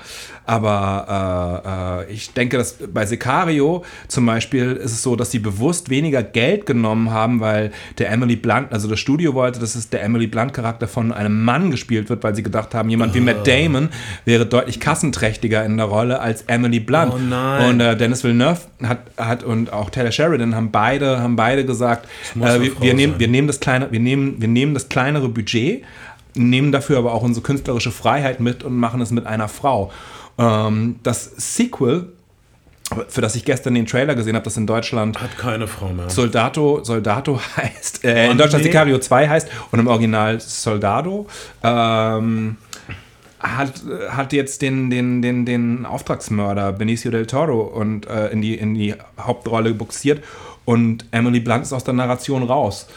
[0.47, 5.41] Aber äh, äh, ich denke, dass bei Sicario zum Beispiel ist es so, dass sie
[5.41, 9.91] bewusst weniger Geld genommen haben, weil der Emily Blunt, also das Studio wollte, dass es
[9.91, 13.39] der Emily Blunt-Charakter von einem Mann gespielt wird, weil sie gedacht haben, jemand wie Matt
[13.41, 13.45] oh.
[13.45, 13.89] Damon
[14.25, 17.13] wäre deutlich kassenträchtiger in der Rolle als Emily Blunt.
[17.13, 17.71] Oh nein.
[17.71, 22.07] Und äh, Dennis Villeneuve hat, hat und auch Taylor Sheridan haben beide, haben beide gesagt,
[22.37, 25.83] äh, wir, wir, nehmen, wir, nehmen das kleine, wir, nehmen, wir nehmen das kleinere Budget
[26.35, 29.91] nehmen dafür aber auch unsere künstlerische Freiheit mit und machen es mit einer Frau.
[30.39, 32.13] Ähm, das Sequel,
[33.09, 36.11] für das ich gestern den Trailer gesehen habe, das in Deutschland hat keine Frau mehr.
[36.11, 38.71] Soldato, Soldato heißt, äh, oh, in Deutschland nee.
[38.71, 41.27] Sicario 2 heißt und im Original Soldado.
[41.63, 42.57] Ähm,
[43.41, 48.55] hat, hat jetzt den, den, den, den Auftragsmörder Benicio del Toro und, äh, in, die,
[48.55, 50.25] in die Hauptrolle buxiert
[50.65, 52.89] und Emily Blunt ist aus der Narration raus.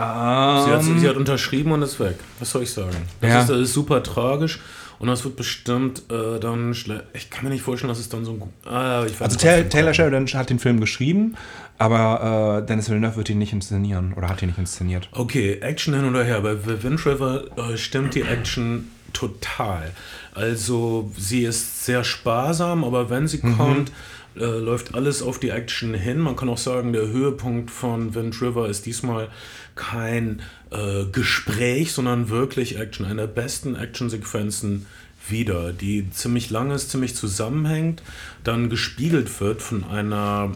[0.00, 2.16] Um, sie, hat, sie, hat, unterschrieben und ist weg.
[2.38, 2.96] Was soll ich sagen?
[3.20, 3.40] Das, ja.
[3.40, 4.60] ist, das ist, super tragisch
[4.98, 6.74] und das wird bestimmt äh, dann
[7.12, 8.42] Ich kann mir nicht vorstellen, dass es dann so ein.
[8.70, 11.36] Ah, also Taylor, Taylor Sheridan hat den Film geschrieben,
[11.78, 15.08] aber äh, Dennis Villeneuve wird ihn nicht inszenieren oder hat ihn nicht inszeniert.
[15.12, 16.40] Okay, Action hin oder her.
[16.40, 19.90] Bei Wind River äh, stimmt die Action total.
[20.34, 23.56] Also sie ist sehr sparsam, aber wenn sie mhm.
[23.56, 23.92] kommt
[24.36, 26.18] äh, läuft alles auf die Action hin.
[26.18, 29.28] Man kann auch sagen, der Höhepunkt von Wind River ist diesmal
[29.74, 33.06] kein äh, Gespräch, sondern wirklich Action.
[33.06, 34.86] Eine der besten Actionsequenzen
[35.28, 38.02] wieder, die ziemlich lang ist, ziemlich zusammenhängt,
[38.44, 40.52] dann gespiegelt wird von einer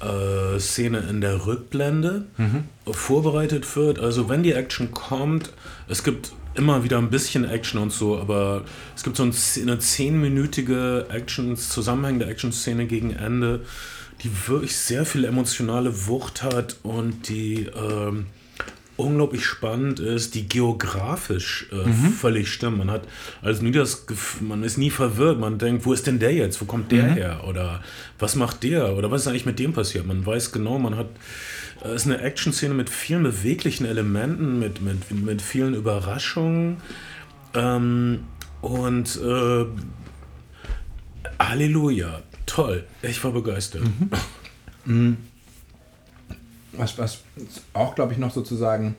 [0.00, 2.64] äh, Szene in der Rückblende, mhm.
[2.90, 3.98] vorbereitet wird.
[3.98, 5.52] Also wenn die Action kommt,
[5.88, 8.64] es gibt immer wieder ein bisschen Action und so, aber
[8.96, 13.60] es gibt so eine zehnminütige Action, zusammenhängende Action-Szene gegen Ende,
[14.22, 18.26] die wirklich sehr viel emotionale Wucht hat und die ähm,
[19.00, 22.12] unglaublich spannend ist, die geografisch äh, mhm.
[22.12, 22.78] völlig stimmt.
[22.78, 23.02] Man hat
[23.42, 26.60] also nie das Gefühl, man ist nie verwirrt, man denkt, wo ist denn der jetzt?
[26.60, 27.14] Wo kommt der mhm.
[27.14, 27.44] her?
[27.48, 27.82] Oder
[28.18, 28.96] was macht der?
[28.96, 30.06] Oder was ist eigentlich mit dem passiert?
[30.06, 31.08] Man weiß genau, man hat
[31.82, 36.76] es ist eine Action-Szene mit vielen beweglichen Elementen, mit, mit, mit vielen Überraschungen.
[37.54, 38.20] Ähm,
[38.60, 39.64] und äh,
[41.38, 42.84] Halleluja, toll.
[43.02, 43.82] Ich war begeistert.
[44.84, 45.16] Mhm.
[46.72, 47.22] Was, was
[47.72, 48.96] auch, glaube ich, noch sozusagen,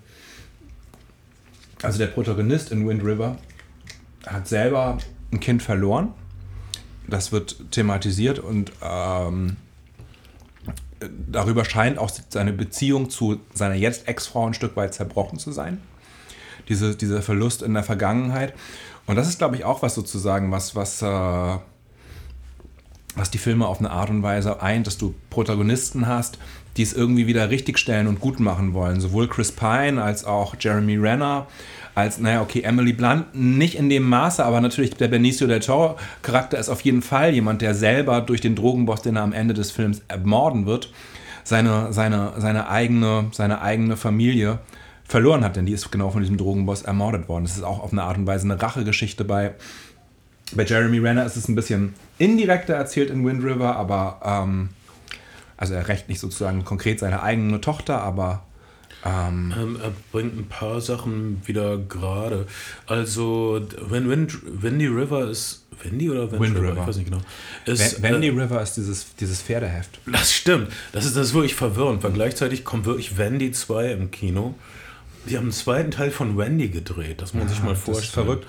[1.81, 3.37] also der Protagonist in Wind River
[4.25, 4.97] hat selber
[5.31, 6.13] ein Kind verloren.
[7.07, 9.57] Das wird thematisiert und ähm,
[11.09, 15.81] darüber scheint auch seine Beziehung zu seiner jetzt Ex-Frau ein Stück weit zerbrochen zu sein.
[16.69, 18.53] Diese, dieser Verlust in der Vergangenheit.
[19.07, 21.57] Und das ist, glaube ich, auch was sozusagen, was, was, äh,
[23.15, 26.37] was die Filme auf eine Art und Weise eint, dass du Protagonisten hast,
[26.77, 29.01] die es irgendwie wieder richtigstellen und gut machen wollen.
[29.01, 31.47] Sowohl Chris Pine als auch Jeremy Renner
[31.93, 35.97] als, naja, okay, Emily Blunt nicht in dem Maße, aber natürlich der Benicio del Toro
[36.21, 39.53] Charakter ist auf jeden Fall jemand, der selber durch den Drogenboss, den er am Ende
[39.53, 40.91] des Films ermorden wird,
[41.43, 44.59] seine, seine, seine, eigene, seine eigene Familie
[45.03, 47.43] verloren hat, denn die ist genau von diesem Drogenboss ermordet worden.
[47.43, 49.53] Das ist auch auf eine Art und Weise eine Rachegeschichte bei.
[50.53, 54.69] Bei Jeremy Renner ist es ein bisschen indirekter erzählt in Wind River, aber ähm,
[55.61, 58.43] also er rächt nicht sozusagen konkret seine eigene Tochter, aber
[59.05, 62.47] ähm, ähm, er bringt ein paar Sachen wieder gerade.
[62.87, 65.67] Also, wenn Wind, Windy River ist.
[65.83, 66.71] Wendy oder Wind, Wind River?
[66.71, 66.81] River?
[66.81, 67.21] Ich weiß nicht genau.
[67.65, 69.99] Ist, Wendy äh, River ist dieses, dieses Pferdeheft.
[70.07, 70.69] Das stimmt.
[70.93, 74.55] Das ist, das ist wirklich verwirrend, weil gleichzeitig kommt wirklich Wendy 2 im Kino.
[75.29, 77.95] Die haben einen zweiten Teil von Wendy gedreht, das muss man sich mal vorstellen.
[77.95, 78.47] Das ist verrückt.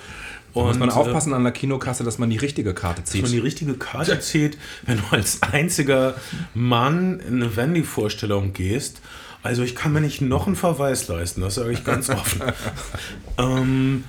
[0.55, 3.15] Da muss man Und, äh, aufpassen an der Kinokasse, dass man die richtige Karte dass
[3.15, 3.33] man zieht.
[3.35, 6.15] die richtige Karte zieht, wenn du als einziger
[6.55, 9.01] Mann in eine Wendy-Vorstellung gehst.
[9.43, 12.43] Also ich kann mir nicht noch einen Verweis leisten, das sage ich ganz offen.
[13.39, 14.05] ähm,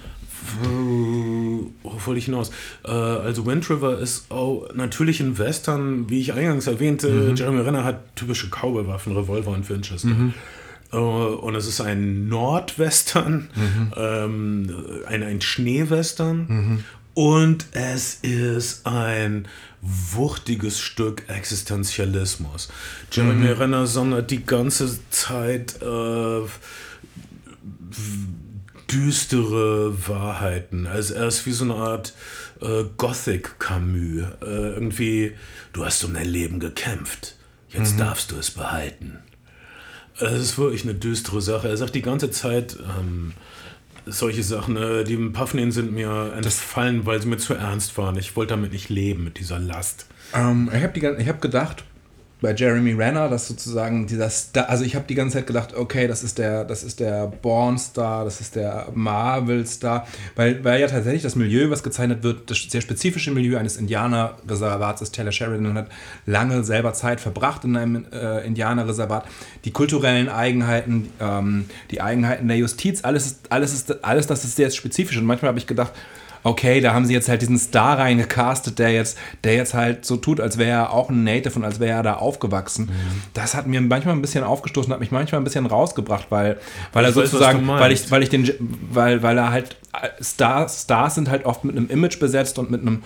[0.62, 2.52] w- worauf wollte ich hinaus?
[2.86, 7.34] Äh, also Wind River ist auch natürlich ein Western, wie ich eingangs erwähnte.
[7.36, 10.10] Jeremy Renner hat typische Cowboy-Waffen, Revolver und Winchester.
[10.10, 10.32] Äh,
[10.98, 13.50] Und es ist ein Nordwestern,
[13.96, 14.76] ähm,
[15.08, 16.84] ein, ein Schneewestern.
[17.14, 19.48] Und es ist ein
[19.82, 22.70] wuchtiges Stück Existenzialismus.
[23.12, 26.42] Jeremy Renner sondert die ganze Zeit äh,
[28.92, 30.88] düstere Wahrheiten.
[30.88, 32.14] Also er ist wie so eine Art
[32.62, 34.24] äh, Gothic Camus.
[34.42, 35.34] Äh, irgendwie,
[35.74, 37.36] du hast um dein Leben gekämpft.
[37.70, 39.18] Jetzt darfst du es behalten.
[40.20, 41.68] Es ist wirklich eine düstere Sache.
[41.68, 43.34] Er sagt die ganze Zeit ähm,
[44.06, 48.18] solche Sachen, äh, die im Puffnen sind mir entfallen, weil sie mir zu ernst waren.
[48.18, 50.08] Ich wollte damit nicht leben, mit dieser Last.
[50.34, 51.84] Ähm, ich habe hab gedacht,
[52.44, 56.08] bei Jeremy Renner, dass sozusagen dieser Star, also ich habe die ganze Zeit gedacht, okay,
[56.08, 61.24] das ist der, das ist der Bourne-Star, das ist der Marvel-Star, weil, weil ja tatsächlich
[61.24, 65.16] das Milieu, was gezeichnet wird, das sehr spezifische Milieu eines Indianerreservats ist.
[65.16, 65.88] Taylor Sheridan hat
[66.26, 69.26] lange selber Zeit verbracht in einem äh, Indianerreservat.
[69.64, 74.70] Die kulturellen Eigenheiten, ähm, die Eigenheiten der Justiz, alles alles ist, alles das ist sehr
[74.70, 75.18] spezifisch.
[75.18, 75.94] Und manchmal habe ich gedacht,
[76.44, 80.18] okay, da haben sie jetzt halt diesen Star reingecastet, der jetzt, der jetzt halt so
[80.18, 82.90] tut, als wäre er auch ein Native und als wäre er da aufgewachsen.
[83.34, 86.58] Das hat mir manchmal ein bisschen aufgestoßen, hat mich manchmal ein bisschen rausgebracht, weil,
[86.92, 87.84] weil er Ich weiß, sozusagen, meinst.
[87.84, 88.52] weil ich, weil ich den,
[88.92, 89.78] weil, weil er halt
[90.22, 93.04] Stars, Stars sind halt oft mit einem Image besetzt und mit einem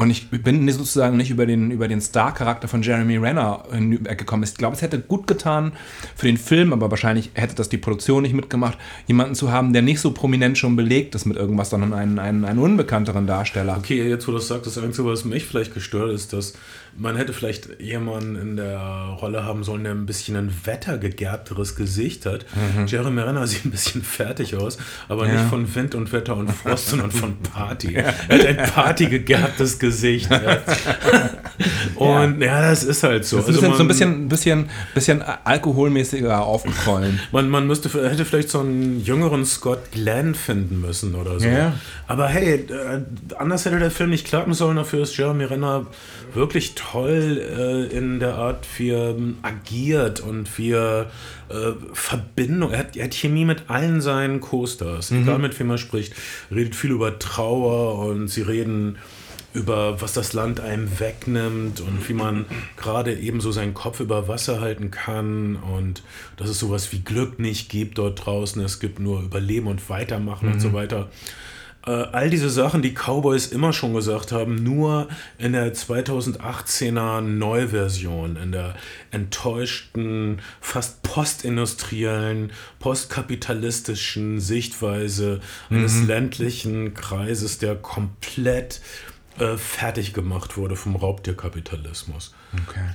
[0.00, 4.44] und ich bin sozusagen nicht über den, über den Star-Charakter von Jeremy Renner hingekommen.
[4.44, 5.72] Ich glaube, es hätte gut getan
[6.16, 9.82] für den Film, aber wahrscheinlich hätte das die Produktion nicht mitgemacht, jemanden zu haben, der
[9.82, 13.76] nicht so prominent schon belegt ist mit irgendwas, sondern einen, einen, einen unbekannteren Darsteller.
[13.76, 16.54] Okay, jetzt wo du das sagst, das Einzige, was mich vielleicht gestört ist, dass
[16.96, 22.26] man hätte vielleicht jemanden in der Rolle haben sollen, der ein bisschen ein wettergegerbteres Gesicht
[22.26, 22.44] hat.
[22.86, 25.34] Jeremy Renner sieht ein bisschen fertig aus, aber Ja.
[25.34, 27.94] nicht von Wind und Wetter und Frost, sondern von Party.
[27.94, 30.30] Er hat ein partygegerbtes Gesicht.
[30.30, 30.58] Ja.
[31.96, 32.62] Und ja.
[32.62, 33.36] das ist halt so.
[33.38, 37.20] Das ist ein bisschen, Also so ein man- bisschen, bisschen, bisschen alkoholmäßiger aufgequollen.
[37.32, 41.46] Man, man müsste, hätte vielleicht so einen jüngeren Scott Glenn finden müssen oder so.
[41.46, 41.74] Ja.
[42.06, 43.02] Aber hey, äh,
[43.38, 44.76] anders hätte der Film nicht klappen sollen.
[44.76, 45.86] Dafür ist Jeremy Renner
[46.34, 51.10] wirklich toll äh, in der Art, wie er ähm, agiert und wie er
[51.48, 52.72] äh, Verbindung.
[52.72, 56.14] Er hat, er hat Chemie mit allen seinen Co-Stars, egal mit wem er spricht.
[56.50, 58.98] Redet viel über Trauer und sie reden
[59.52, 64.28] über was das Land einem wegnimmt und wie man gerade eben so seinen Kopf über
[64.28, 66.02] Wasser halten kann und
[66.36, 68.62] dass es sowas wie Glück nicht gibt dort draußen.
[68.62, 71.10] Es gibt nur Überleben und Weitermachen und so weiter.
[71.90, 78.36] Äh, all diese Sachen, die Cowboys immer schon gesagt haben, nur in der 2018er Neuversion,
[78.36, 78.76] in der
[79.10, 88.80] enttäuschten, fast postindustriellen, postkapitalistischen Sichtweise eines ländlichen Kreises, der komplett
[89.40, 92.36] äh, fertig gemacht wurde vom Raubtierkapitalismus.
[92.68, 92.90] Okay.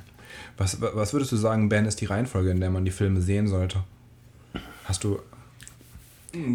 [0.56, 3.50] Was, was würdest du sagen, Ben, ist die Reihenfolge, in der man die Filme sehen
[3.50, 3.84] sollte?
[4.86, 5.20] Hast du.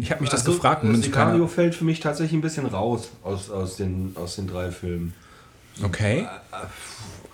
[0.01, 0.83] Ich habe mich das Also, gefragt.
[0.83, 4.47] äh, und Sicario fällt für mich tatsächlich ein bisschen raus aus, aus, den, aus den
[4.47, 5.13] drei Filmen.
[5.83, 6.27] Okay.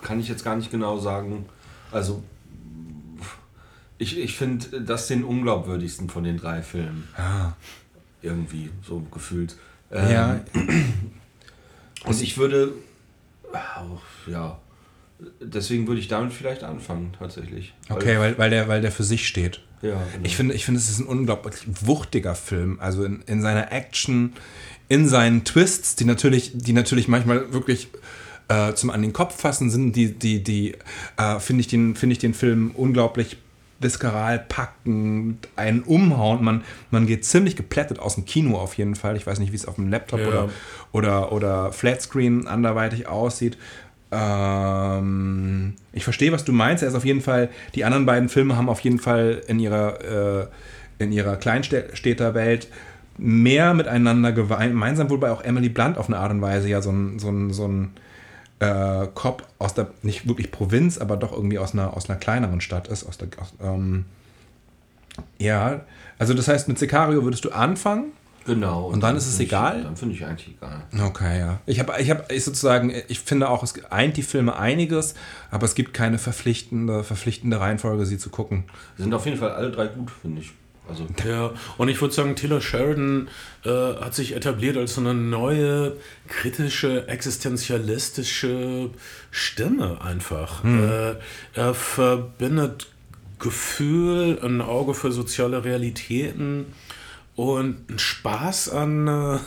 [0.02, 1.46] Kann ich jetzt gar nicht genau sagen.
[1.92, 2.24] Also,
[3.98, 7.08] ich, ich finde das den unglaubwürdigsten von den drei Filmen.
[7.18, 7.54] Ah.
[8.22, 9.56] Irgendwie, so gefühlt.
[9.92, 10.40] Ähm, Ja,
[12.06, 12.74] Und ich würde,
[13.54, 14.60] auch, ja,
[15.42, 17.74] deswegen würde ich damit vielleicht anfangen, tatsächlich.
[17.90, 19.62] Okay, weil, weil, der, weil der für sich steht.
[19.82, 20.02] Ja, genau.
[20.24, 22.80] Ich finde, ich finde, es ist ein unglaublich wuchtiger Film.
[22.80, 24.34] Also in, in seiner Action,
[24.90, 27.90] in seinen Twists, die natürlich, die natürlich manchmal wirklich
[28.48, 30.76] äh, zum an den Kopf fassen sind, die, die, die
[31.18, 33.38] äh, finde ich, den- finde ich den Film unglaublich
[33.80, 36.44] viskaral packend, einen umhauen.
[36.44, 39.16] Man, man geht ziemlich geplättet aus dem Kino auf jeden Fall.
[39.18, 40.28] Ich weiß nicht, wie es auf dem Laptop Ja.
[40.28, 40.50] oder,
[40.94, 43.56] oder, oder Flatscreen anderweitig aussieht.
[44.12, 45.27] Ähm,
[45.94, 46.84] ich verstehe, was du meinst.
[46.84, 50.44] Er ist auf jeden Fall, die anderen beiden Filme haben auf jeden Fall in ihrer,
[50.44, 50.48] äh,
[51.00, 52.68] in ihrer Kleinstädterwelt
[53.18, 54.32] mehr miteinander.
[54.32, 57.52] Gemeinsam, wobei auch Emily Blunt auf eine Art und Weise ja so ein, so ein,
[57.54, 57.92] so ein
[58.60, 62.62] äh, Cop aus der, nicht wirklich Provinz, aber doch irgendwie aus einer, aus einer kleineren
[62.62, 63.04] Stadt ist.
[63.06, 64.06] Aus der, aus, ähm,
[65.40, 65.82] ja,
[66.20, 68.12] also das heißt, mit Sicario würdest du anfangen?
[68.48, 68.88] Genau.
[68.88, 69.84] Und dann ist es finde ich- egal?
[69.84, 70.84] Dann finde ich eigentlich egal.
[71.08, 71.60] Okay, ja.
[71.68, 75.14] Ich habe ich hab, ich sozusagen, ich finde auch, es eint die Filme einiges,
[75.52, 78.64] aber es gibt keine verpflichtende, verpflichtende Reihenfolge, sie zu gucken.
[78.96, 80.52] Sie sind auf jeden Fall alle drei gut, finde ich.
[80.90, 83.28] Also Ja, und ich würde sagen, Taylor Sheridan
[83.66, 85.98] äh, hat sich etabliert als so eine neue,
[86.30, 88.90] kritische, existenzialistische
[89.32, 90.64] Stimme einfach.
[90.64, 91.16] Äh,
[91.54, 92.88] er verbindet
[93.40, 96.66] Gefühl, ein Auge für soziale Realitäten
[97.38, 99.38] und einen Spaß an äh,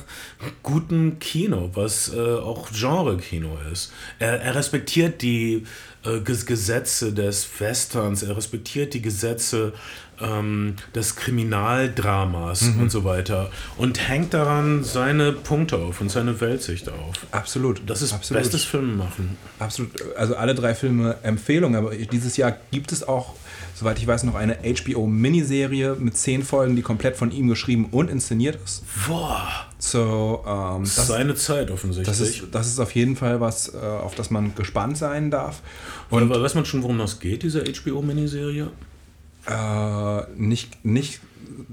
[0.62, 3.92] gutem Kino, was äh, auch Genre-Kino ist.
[4.20, 5.66] Er, er respektiert die
[6.04, 9.72] äh, Ges- Gesetze des Westerns, er respektiert die Gesetze
[10.20, 16.88] ähm, des Kriminaldramas und so weiter und hängt daran seine Punkte auf und seine Weltsicht
[16.88, 17.14] auf.
[17.30, 17.82] Absolut.
[17.86, 18.42] Das ist Absolut.
[18.42, 19.36] bestes Filmemachen.
[19.58, 19.92] Absolut.
[20.16, 23.34] Also alle drei Filme Empfehlung, aber dieses Jahr gibt es auch,
[23.74, 28.10] soweit ich weiß, noch eine HBO-Miniserie mit zehn Folgen, die komplett von ihm geschrieben und
[28.10, 28.82] inszeniert ist.
[29.06, 29.48] Boah,
[29.78, 32.06] So, ähm, das, seine Zeit offensichtlich.
[32.18, 35.62] das, ist, das ist auf jeden Fall was, äh, auf das man gespannt sein darf.
[36.10, 38.68] und aber weiß man schon, worum das geht, diese HBO-Miniserie?
[39.46, 41.20] Äh, nicht, nicht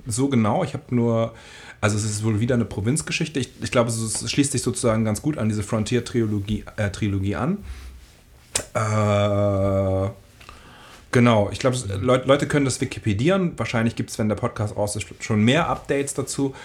[0.06, 0.64] so genau.
[0.64, 1.34] Ich habe nur,
[1.82, 3.40] also es ist wohl wieder eine Provinzgeschichte.
[3.40, 7.60] Ich, ich glaube, es, schließt sich sozusagen ganz gut an diese Frontier-Trilogie äh, Trilogie an.
[8.74, 10.10] Äh,
[11.12, 13.54] genau, ich glaube, Leute, können das Wikipedieren.
[13.58, 16.56] Wahrscheinlich gibt es, wenn der Podcast raus ist, schon mehr Updates dazu.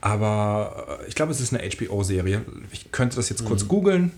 [0.00, 2.42] Aber äh, ich glaube, es ist eine HBO-Serie.
[2.72, 4.12] Ich könnte das jetzt kurz googeln.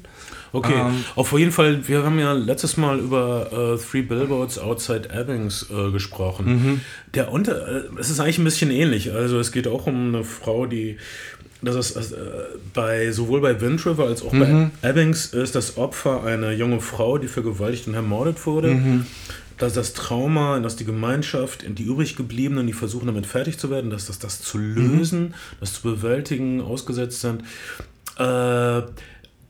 [0.55, 5.09] Okay, Ähm, auf jeden Fall, wir haben ja letztes Mal über äh, Three Billboards Outside
[5.11, 6.47] Ebbings äh, gesprochen.
[6.47, 6.80] Mhm.
[7.14, 9.12] Der unter, äh, es ist eigentlich ein bisschen ähnlich.
[9.12, 10.99] Also es geht auch um eine Frau, die
[11.64, 12.16] das ist äh,
[12.74, 14.70] bei sowohl bei Wind River als auch Mhm.
[14.83, 18.68] bei Ebbings ist das Opfer eine junge Frau, die vergewaltigt und ermordet wurde.
[18.74, 19.07] Mhm.
[19.59, 23.90] Dass das Trauma, dass die Gemeinschaft, die übrig gebliebenen, die versuchen damit fertig zu werden,
[23.90, 27.42] dass das, das zu lösen, das zu bewältigen, ausgesetzt sind.
[28.18, 28.22] Äh,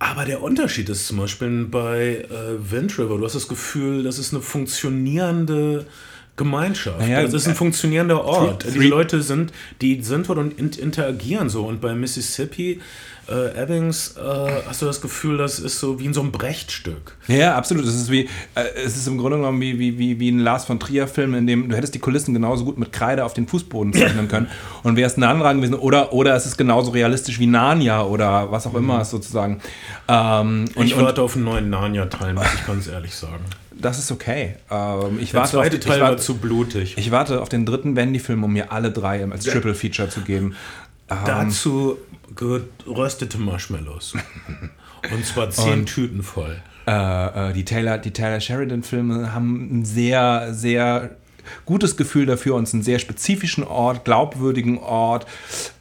[0.03, 4.19] aber der Unterschied ist zum Beispiel bei äh, Wind River, du hast das Gefühl, das
[4.19, 5.87] ist eine funktionierende
[6.37, 6.99] Gemeinschaft.
[6.99, 8.63] Naja, das ist ein äh, funktionierender Ort.
[8.63, 11.65] Three- Die Leute sind, die sind dort und in, interagieren so.
[11.65, 12.81] Und bei Mississippi,
[13.29, 17.17] äh, Ebbings, äh, hast du das Gefühl, das ist so wie in so einem Brechtstück.
[17.29, 17.85] Ja, absolut.
[17.85, 20.65] Es ist wie, äh, es ist im Grunde genommen wie, wie, wie, wie ein Lars
[20.65, 23.93] von Trier-Film, in dem du hättest die Kulissen genauso gut mit Kreide auf den Fußboden
[23.93, 24.49] zeichnen können
[24.83, 25.75] und wärst nah dran gewesen.
[25.75, 29.61] Oder, oder es ist genauso realistisch wie Narnia oder was auch immer es sozusagen.
[30.09, 33.45] Ähm, und, ich und warte auf einen neuen Narnia-Teil, muss ich ganz ehrlich sagen.
[33.83, 34.55] Das ist okay.
[34.71, 36.95] Ähm, ich, Der warte auf, zweite ich, Teil war warte, zu blutig.
[36.97, 40.55] ich warte auf den dritten Wendy-Film, um mir alle drei als Triple Feature zu geben.
[41.11, 41.99] Ähm, Dazu
[42.35, 44.15] geröstete Marshmallows.
[45.13, 46.57] Und zwar zehn Tüten voll.
[46.87, 51.11] äh, äh, die Taylor, die Taylor Sheridan-Filme haben ein sehr, sehr
[51.67, 55.27] gutes Gefühl dafür, uns einen sehr spezifischen Ort, glaubwürdigen Ort,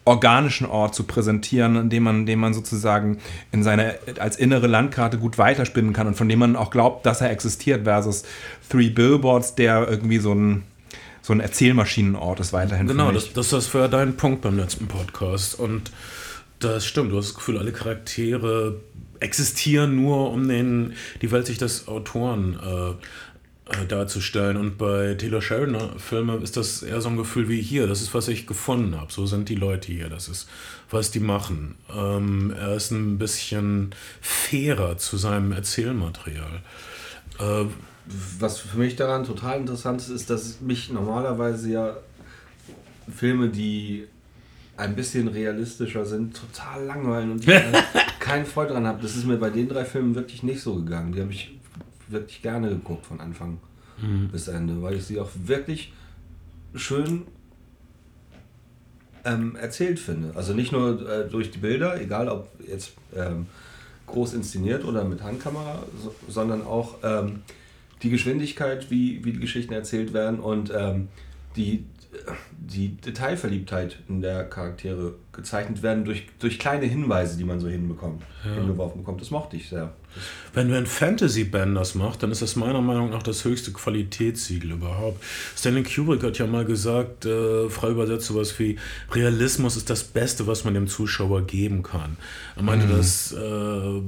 [0.04, 3.18] organischen Ort zu präsentieren, in dem man, den man sozusagen
[3.52, 7.20] in seine, als innere Landkarte gut weiterspinnen kann und von dem man auch glaubt, dass
[7.20, 8.24] er existiert, versus
[8.68, 10.64] Three Billboards, der irgendwie so ein,
[11.20, 12.88] so ein Erzählmaschinenort ist weiterhin.
[12.88, 15.58] Genau, das, das, das war dein Punkt beim letzten Podcast.
[15.58, 15.92] Und
[16.58, 18.80] das stimmt, du hast das Gefühl, alle Charaktere
[19.20, 22.94] existieren nur, um den, die Weltsicht des Autoren äh,
[23.88, 24.56] darzustellen.
[24.56, 28.28] Und bei Taylor Sheridan-Filmen ist das eher so ein Gefühl wie hier, das ist, was
[28.28, 29.12] ich gefunden habe.
[29.12, 30.48] So sind die Leute hier, das ist,
[30.90, 31.76] was die machen.
[31.94, 36.62] Ähm, er ist ein bisschen fairer zu seinem Erzählmaterial.
[37.38, 37.64] Äh,
[38.38, 41.96] Was für mich daran total interessant ist, ist, dass mich normalerweise ja
[43.14, 44.06] Filme, die
[44.76, 47.62] ein bisschen realistischer sind, total langweilen und ich
[48.18, 49.02] keinen Freude dran habe.
[49.02, 51.12] Das ist mir bei den drei Filmen wirklich nicht so gegangen.
[51.12, 51.52] Die habe ich
[52.12, 53.58] wirklich gerne geguckt von Anfang
[54.32, 55.92] bis Ende, weil ich sie auch wirklich
[56.74, 57.22] schön
[59.24, 60.32] ähm, erzählt finde.
[60.34, 63.46] Also nicht nur äh, durch die Bilder, egal ob jetzt ähm,
[64.06, 67.42] groß inszeniert oder mit Handkamera, so, sondern auch ähm,
[68.02, 71.08] die Geschwindigkeit, wie, wie die Geschichten erzählt werden und ähm,
[71.56, 71.84] die,
[72.58, 78.22] die Detailverliebtheit in der Charaktere gezeichnet werden durch, durch kleine Hinweise, die man so hinbekommt,
[78.42, 79.20] hingeworfen bekommt.
[79.20, 79.92] Das mochte ich sehr.
[80.54, 85.22] Wenn, wenn Fantasy-Band das macht, dann ist das meiner Meinung nach das höchste Qualitätssiegel überhaupt.
[85.56, 88.76] Stanley Kubrick hat ja mal gesagt, äh, frei übersetzt sowas wie,
[89.12, 92.16] Realismus ist das Beste, was man dem Zuschauer geben kann.
[92.56, 94.02] Er meinte, dass, äh,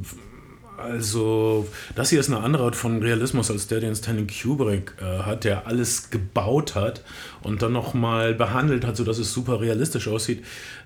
[0.76, 5.22] also, das hier ist eine andere Art von Realismus als der, den Stanley Kubrick äh,
[5.22, 7.02] hat, der alles gebaut hat
[7.42, 10.44] und dann nochmal behandelt hat, sodass es super realistisch aussieht.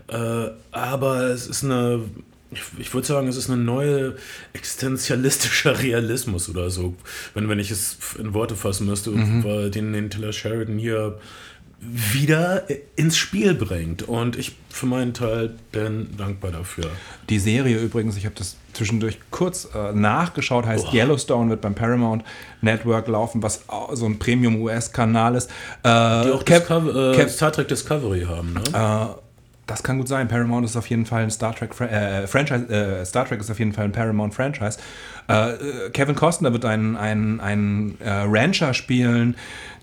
[0.09, 2.03] Äh, aber es ist eine
[2.51, 4.17] ich, ich würde sagen, es ist eine neue
[4.53, 6.95] existenzialistischer Realismus oder so,
[7.35, 9.13] wenn, wenn ich es in Worte fassen müsste,
[9.45, 11.19] weil den, den Taylor Sheridan hier
[11.81, 12.65] wieder
[12.97, 14.03] ins Spiel bringt.
[14.03, 16.91] Und ich für meinen Teil bin dankbar dafür.
[17.29, 20.95] Die Serie übrigens, ich habe das zwischendurch kurz äh, nachgeschaut, heißt oh.
[20.95, 22.25] Yellowstone, wird beim Paramount
[22.63, 25.51] Network laufen, was so ein Premium-US-Kanal ist.
[25.83, 28.63] Äh, Die auch Cap, Discover, äh, Star Trek Discovery haben, ne?
[29.69, 30.29] Äh, das kann gut sein.
[30.29, 32.69] Paramount ist auf jeden Fall ein Star Trek äh, Franchise.
[32.69, 34.79] Äh, Star Trek ist auf jeden Fall ein Paramount Franchise.
[35.29, 39.37] Äh, Kevin Costner wird einen, einen, einen äh, Rancher spielen,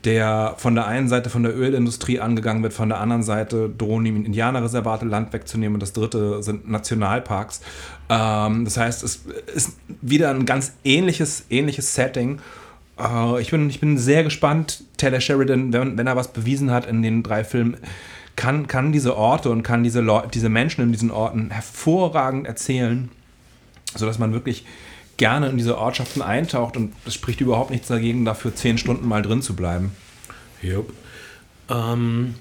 [0.03, 4.05] der von der einen Seite von der Ölindustrie angegangen wird, von der anderen Seite drohen
[4.05, 7.61] ihm Indianerreservate Land wegzunehmen und das dritte sind Nationalparks.
[8.09, 9.23] Ähm, das heißt, es
[9.53, 12.39] ist wieder ein ganz ähnliches, ähnliches Setting.
[12.99, 14.83] Äh, ich, bin, ich bin sehr gespannt.
[14.97, 17.77] Taylor Sheridan, wenn, wenn er was bewiesen hat in den drei Filmen,
[18.35, 23.09] kann, kann diese Orte und kann diese, Leute, diese Menschen in diesen Orten hervorragend erzählen,
[23.95, 24.65] sodass man wirklich
[25.17, 29.21] gerne in diese Ortschaften eintaucht und es spricht überhaupt nichts dagegen, dafür zehn Stunden mal
[29.21, 29.91] drin zu bleiben.
[30.63, 30.91] Yep.
[31.69, 32.35] Ähm,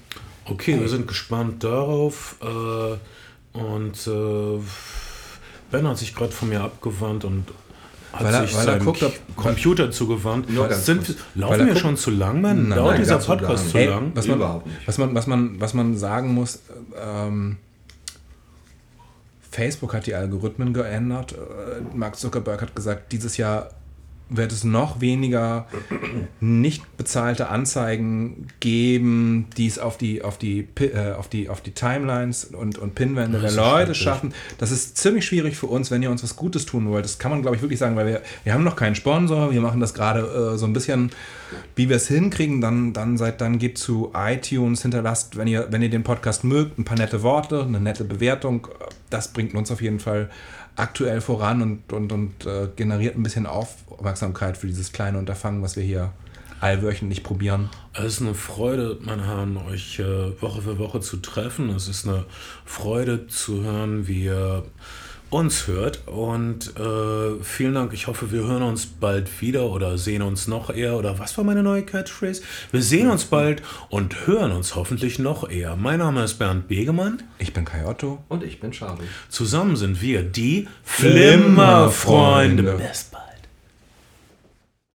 [0.44, 2.36] okay, wir sind gespannt darauf.
[2.42, 4.60] Äh, und äh,
[5.70, 7.46] Ben hat sich gerade von mir abgewandt und
[8.14, 9.04] hat weil er, sich weil seinem guckt,
[9.36, 10.46] Computer zugewandt.
[10.70, 12.68] Sind, laufen wir schon zu lang, man?
[12.68, 14.12] Nein, Dauert dieser Podcast zu lang?
[14.14, 14.86] Was man, Überhaupt nicht.
[14.86, 16.60] Was man, was man, was man sagen muss,
[17.00, 17.56] ähm,
[19.50, 21.32] Facebook hat die Algorithmen geändert.
[21.32, 23.70] Äh, Mark Zuckerberg hat gesagt, dieses Jahr
[24.30, 25.66] wird es noch weniger
[26.40, 31.72] nicht bezahlte Anzeigen geben, die es auf die, auf die, äh, auf die, auf die
[31.72, 34.32] Timelines und, und Pinwände der Leute schaffen.
[34.58, 37.04] Das ist ziemlich schwierig für uns, wenn ihr uns was Gutes tun wollt.
[37.04, 39.60] Das kann man, glaube ich, wirklich sagen, weil wir, wir haben noch keinen Sponsor, wir
[39.60, 40.20] machen das gerade
[40.54, 41.10] äh, so ein bisschen,
[41.76, 45.82] wie wir es hinkriegen, dann, dann seid, dann geht zu iTunes, hinterlasst, wenn ihr, wenn
[45.82, 48.68] ihr den Podcast mögt, ein paar nette Worte, eine nette Bewertung.
[49.10, 50.30] Das bringt uns auf jeden Fall
[50.76, 55.76] aktuell voran und, und, und äh, generiert ein bisschen Aufmerksamkeit für dieses kleine Unterfangen, was
[55.76, 56.12] wir hier
[56.60, 57.68] allwöchentlich probieren.
[57.92, 61.70] Es ist eine Freude, meine Herren, euch äh, Woche für Woche zu treffen.
[61.70, 62.24] Es ist eine
[62.64, 64.64] Freude zu hören, wie ihr
[65.34, 66.06] uns hört.
[66.06, 67.92] Und äh, vielen Dank.
[67.92, 70.96] Ich hoffe, wir hören uns bald wieder oder sehen uns noch eher.
[70.96, 72.42] Oder was war meine neue Catchphrase?
[72.70, 75.76] Wir sehen uns bald und hören uns hoffentlich noch eher.
[75.76, 77.22] Mein Name ist Bernd Begemann.
[77.38, 78.22] Ich bin Kai Otto.
[78.28, 79.04] Und ich bin Charlie.
[79.28, 82.62] Zusammen sind wir die Flimmerfreunde.
[82.62, 83.13] Bald.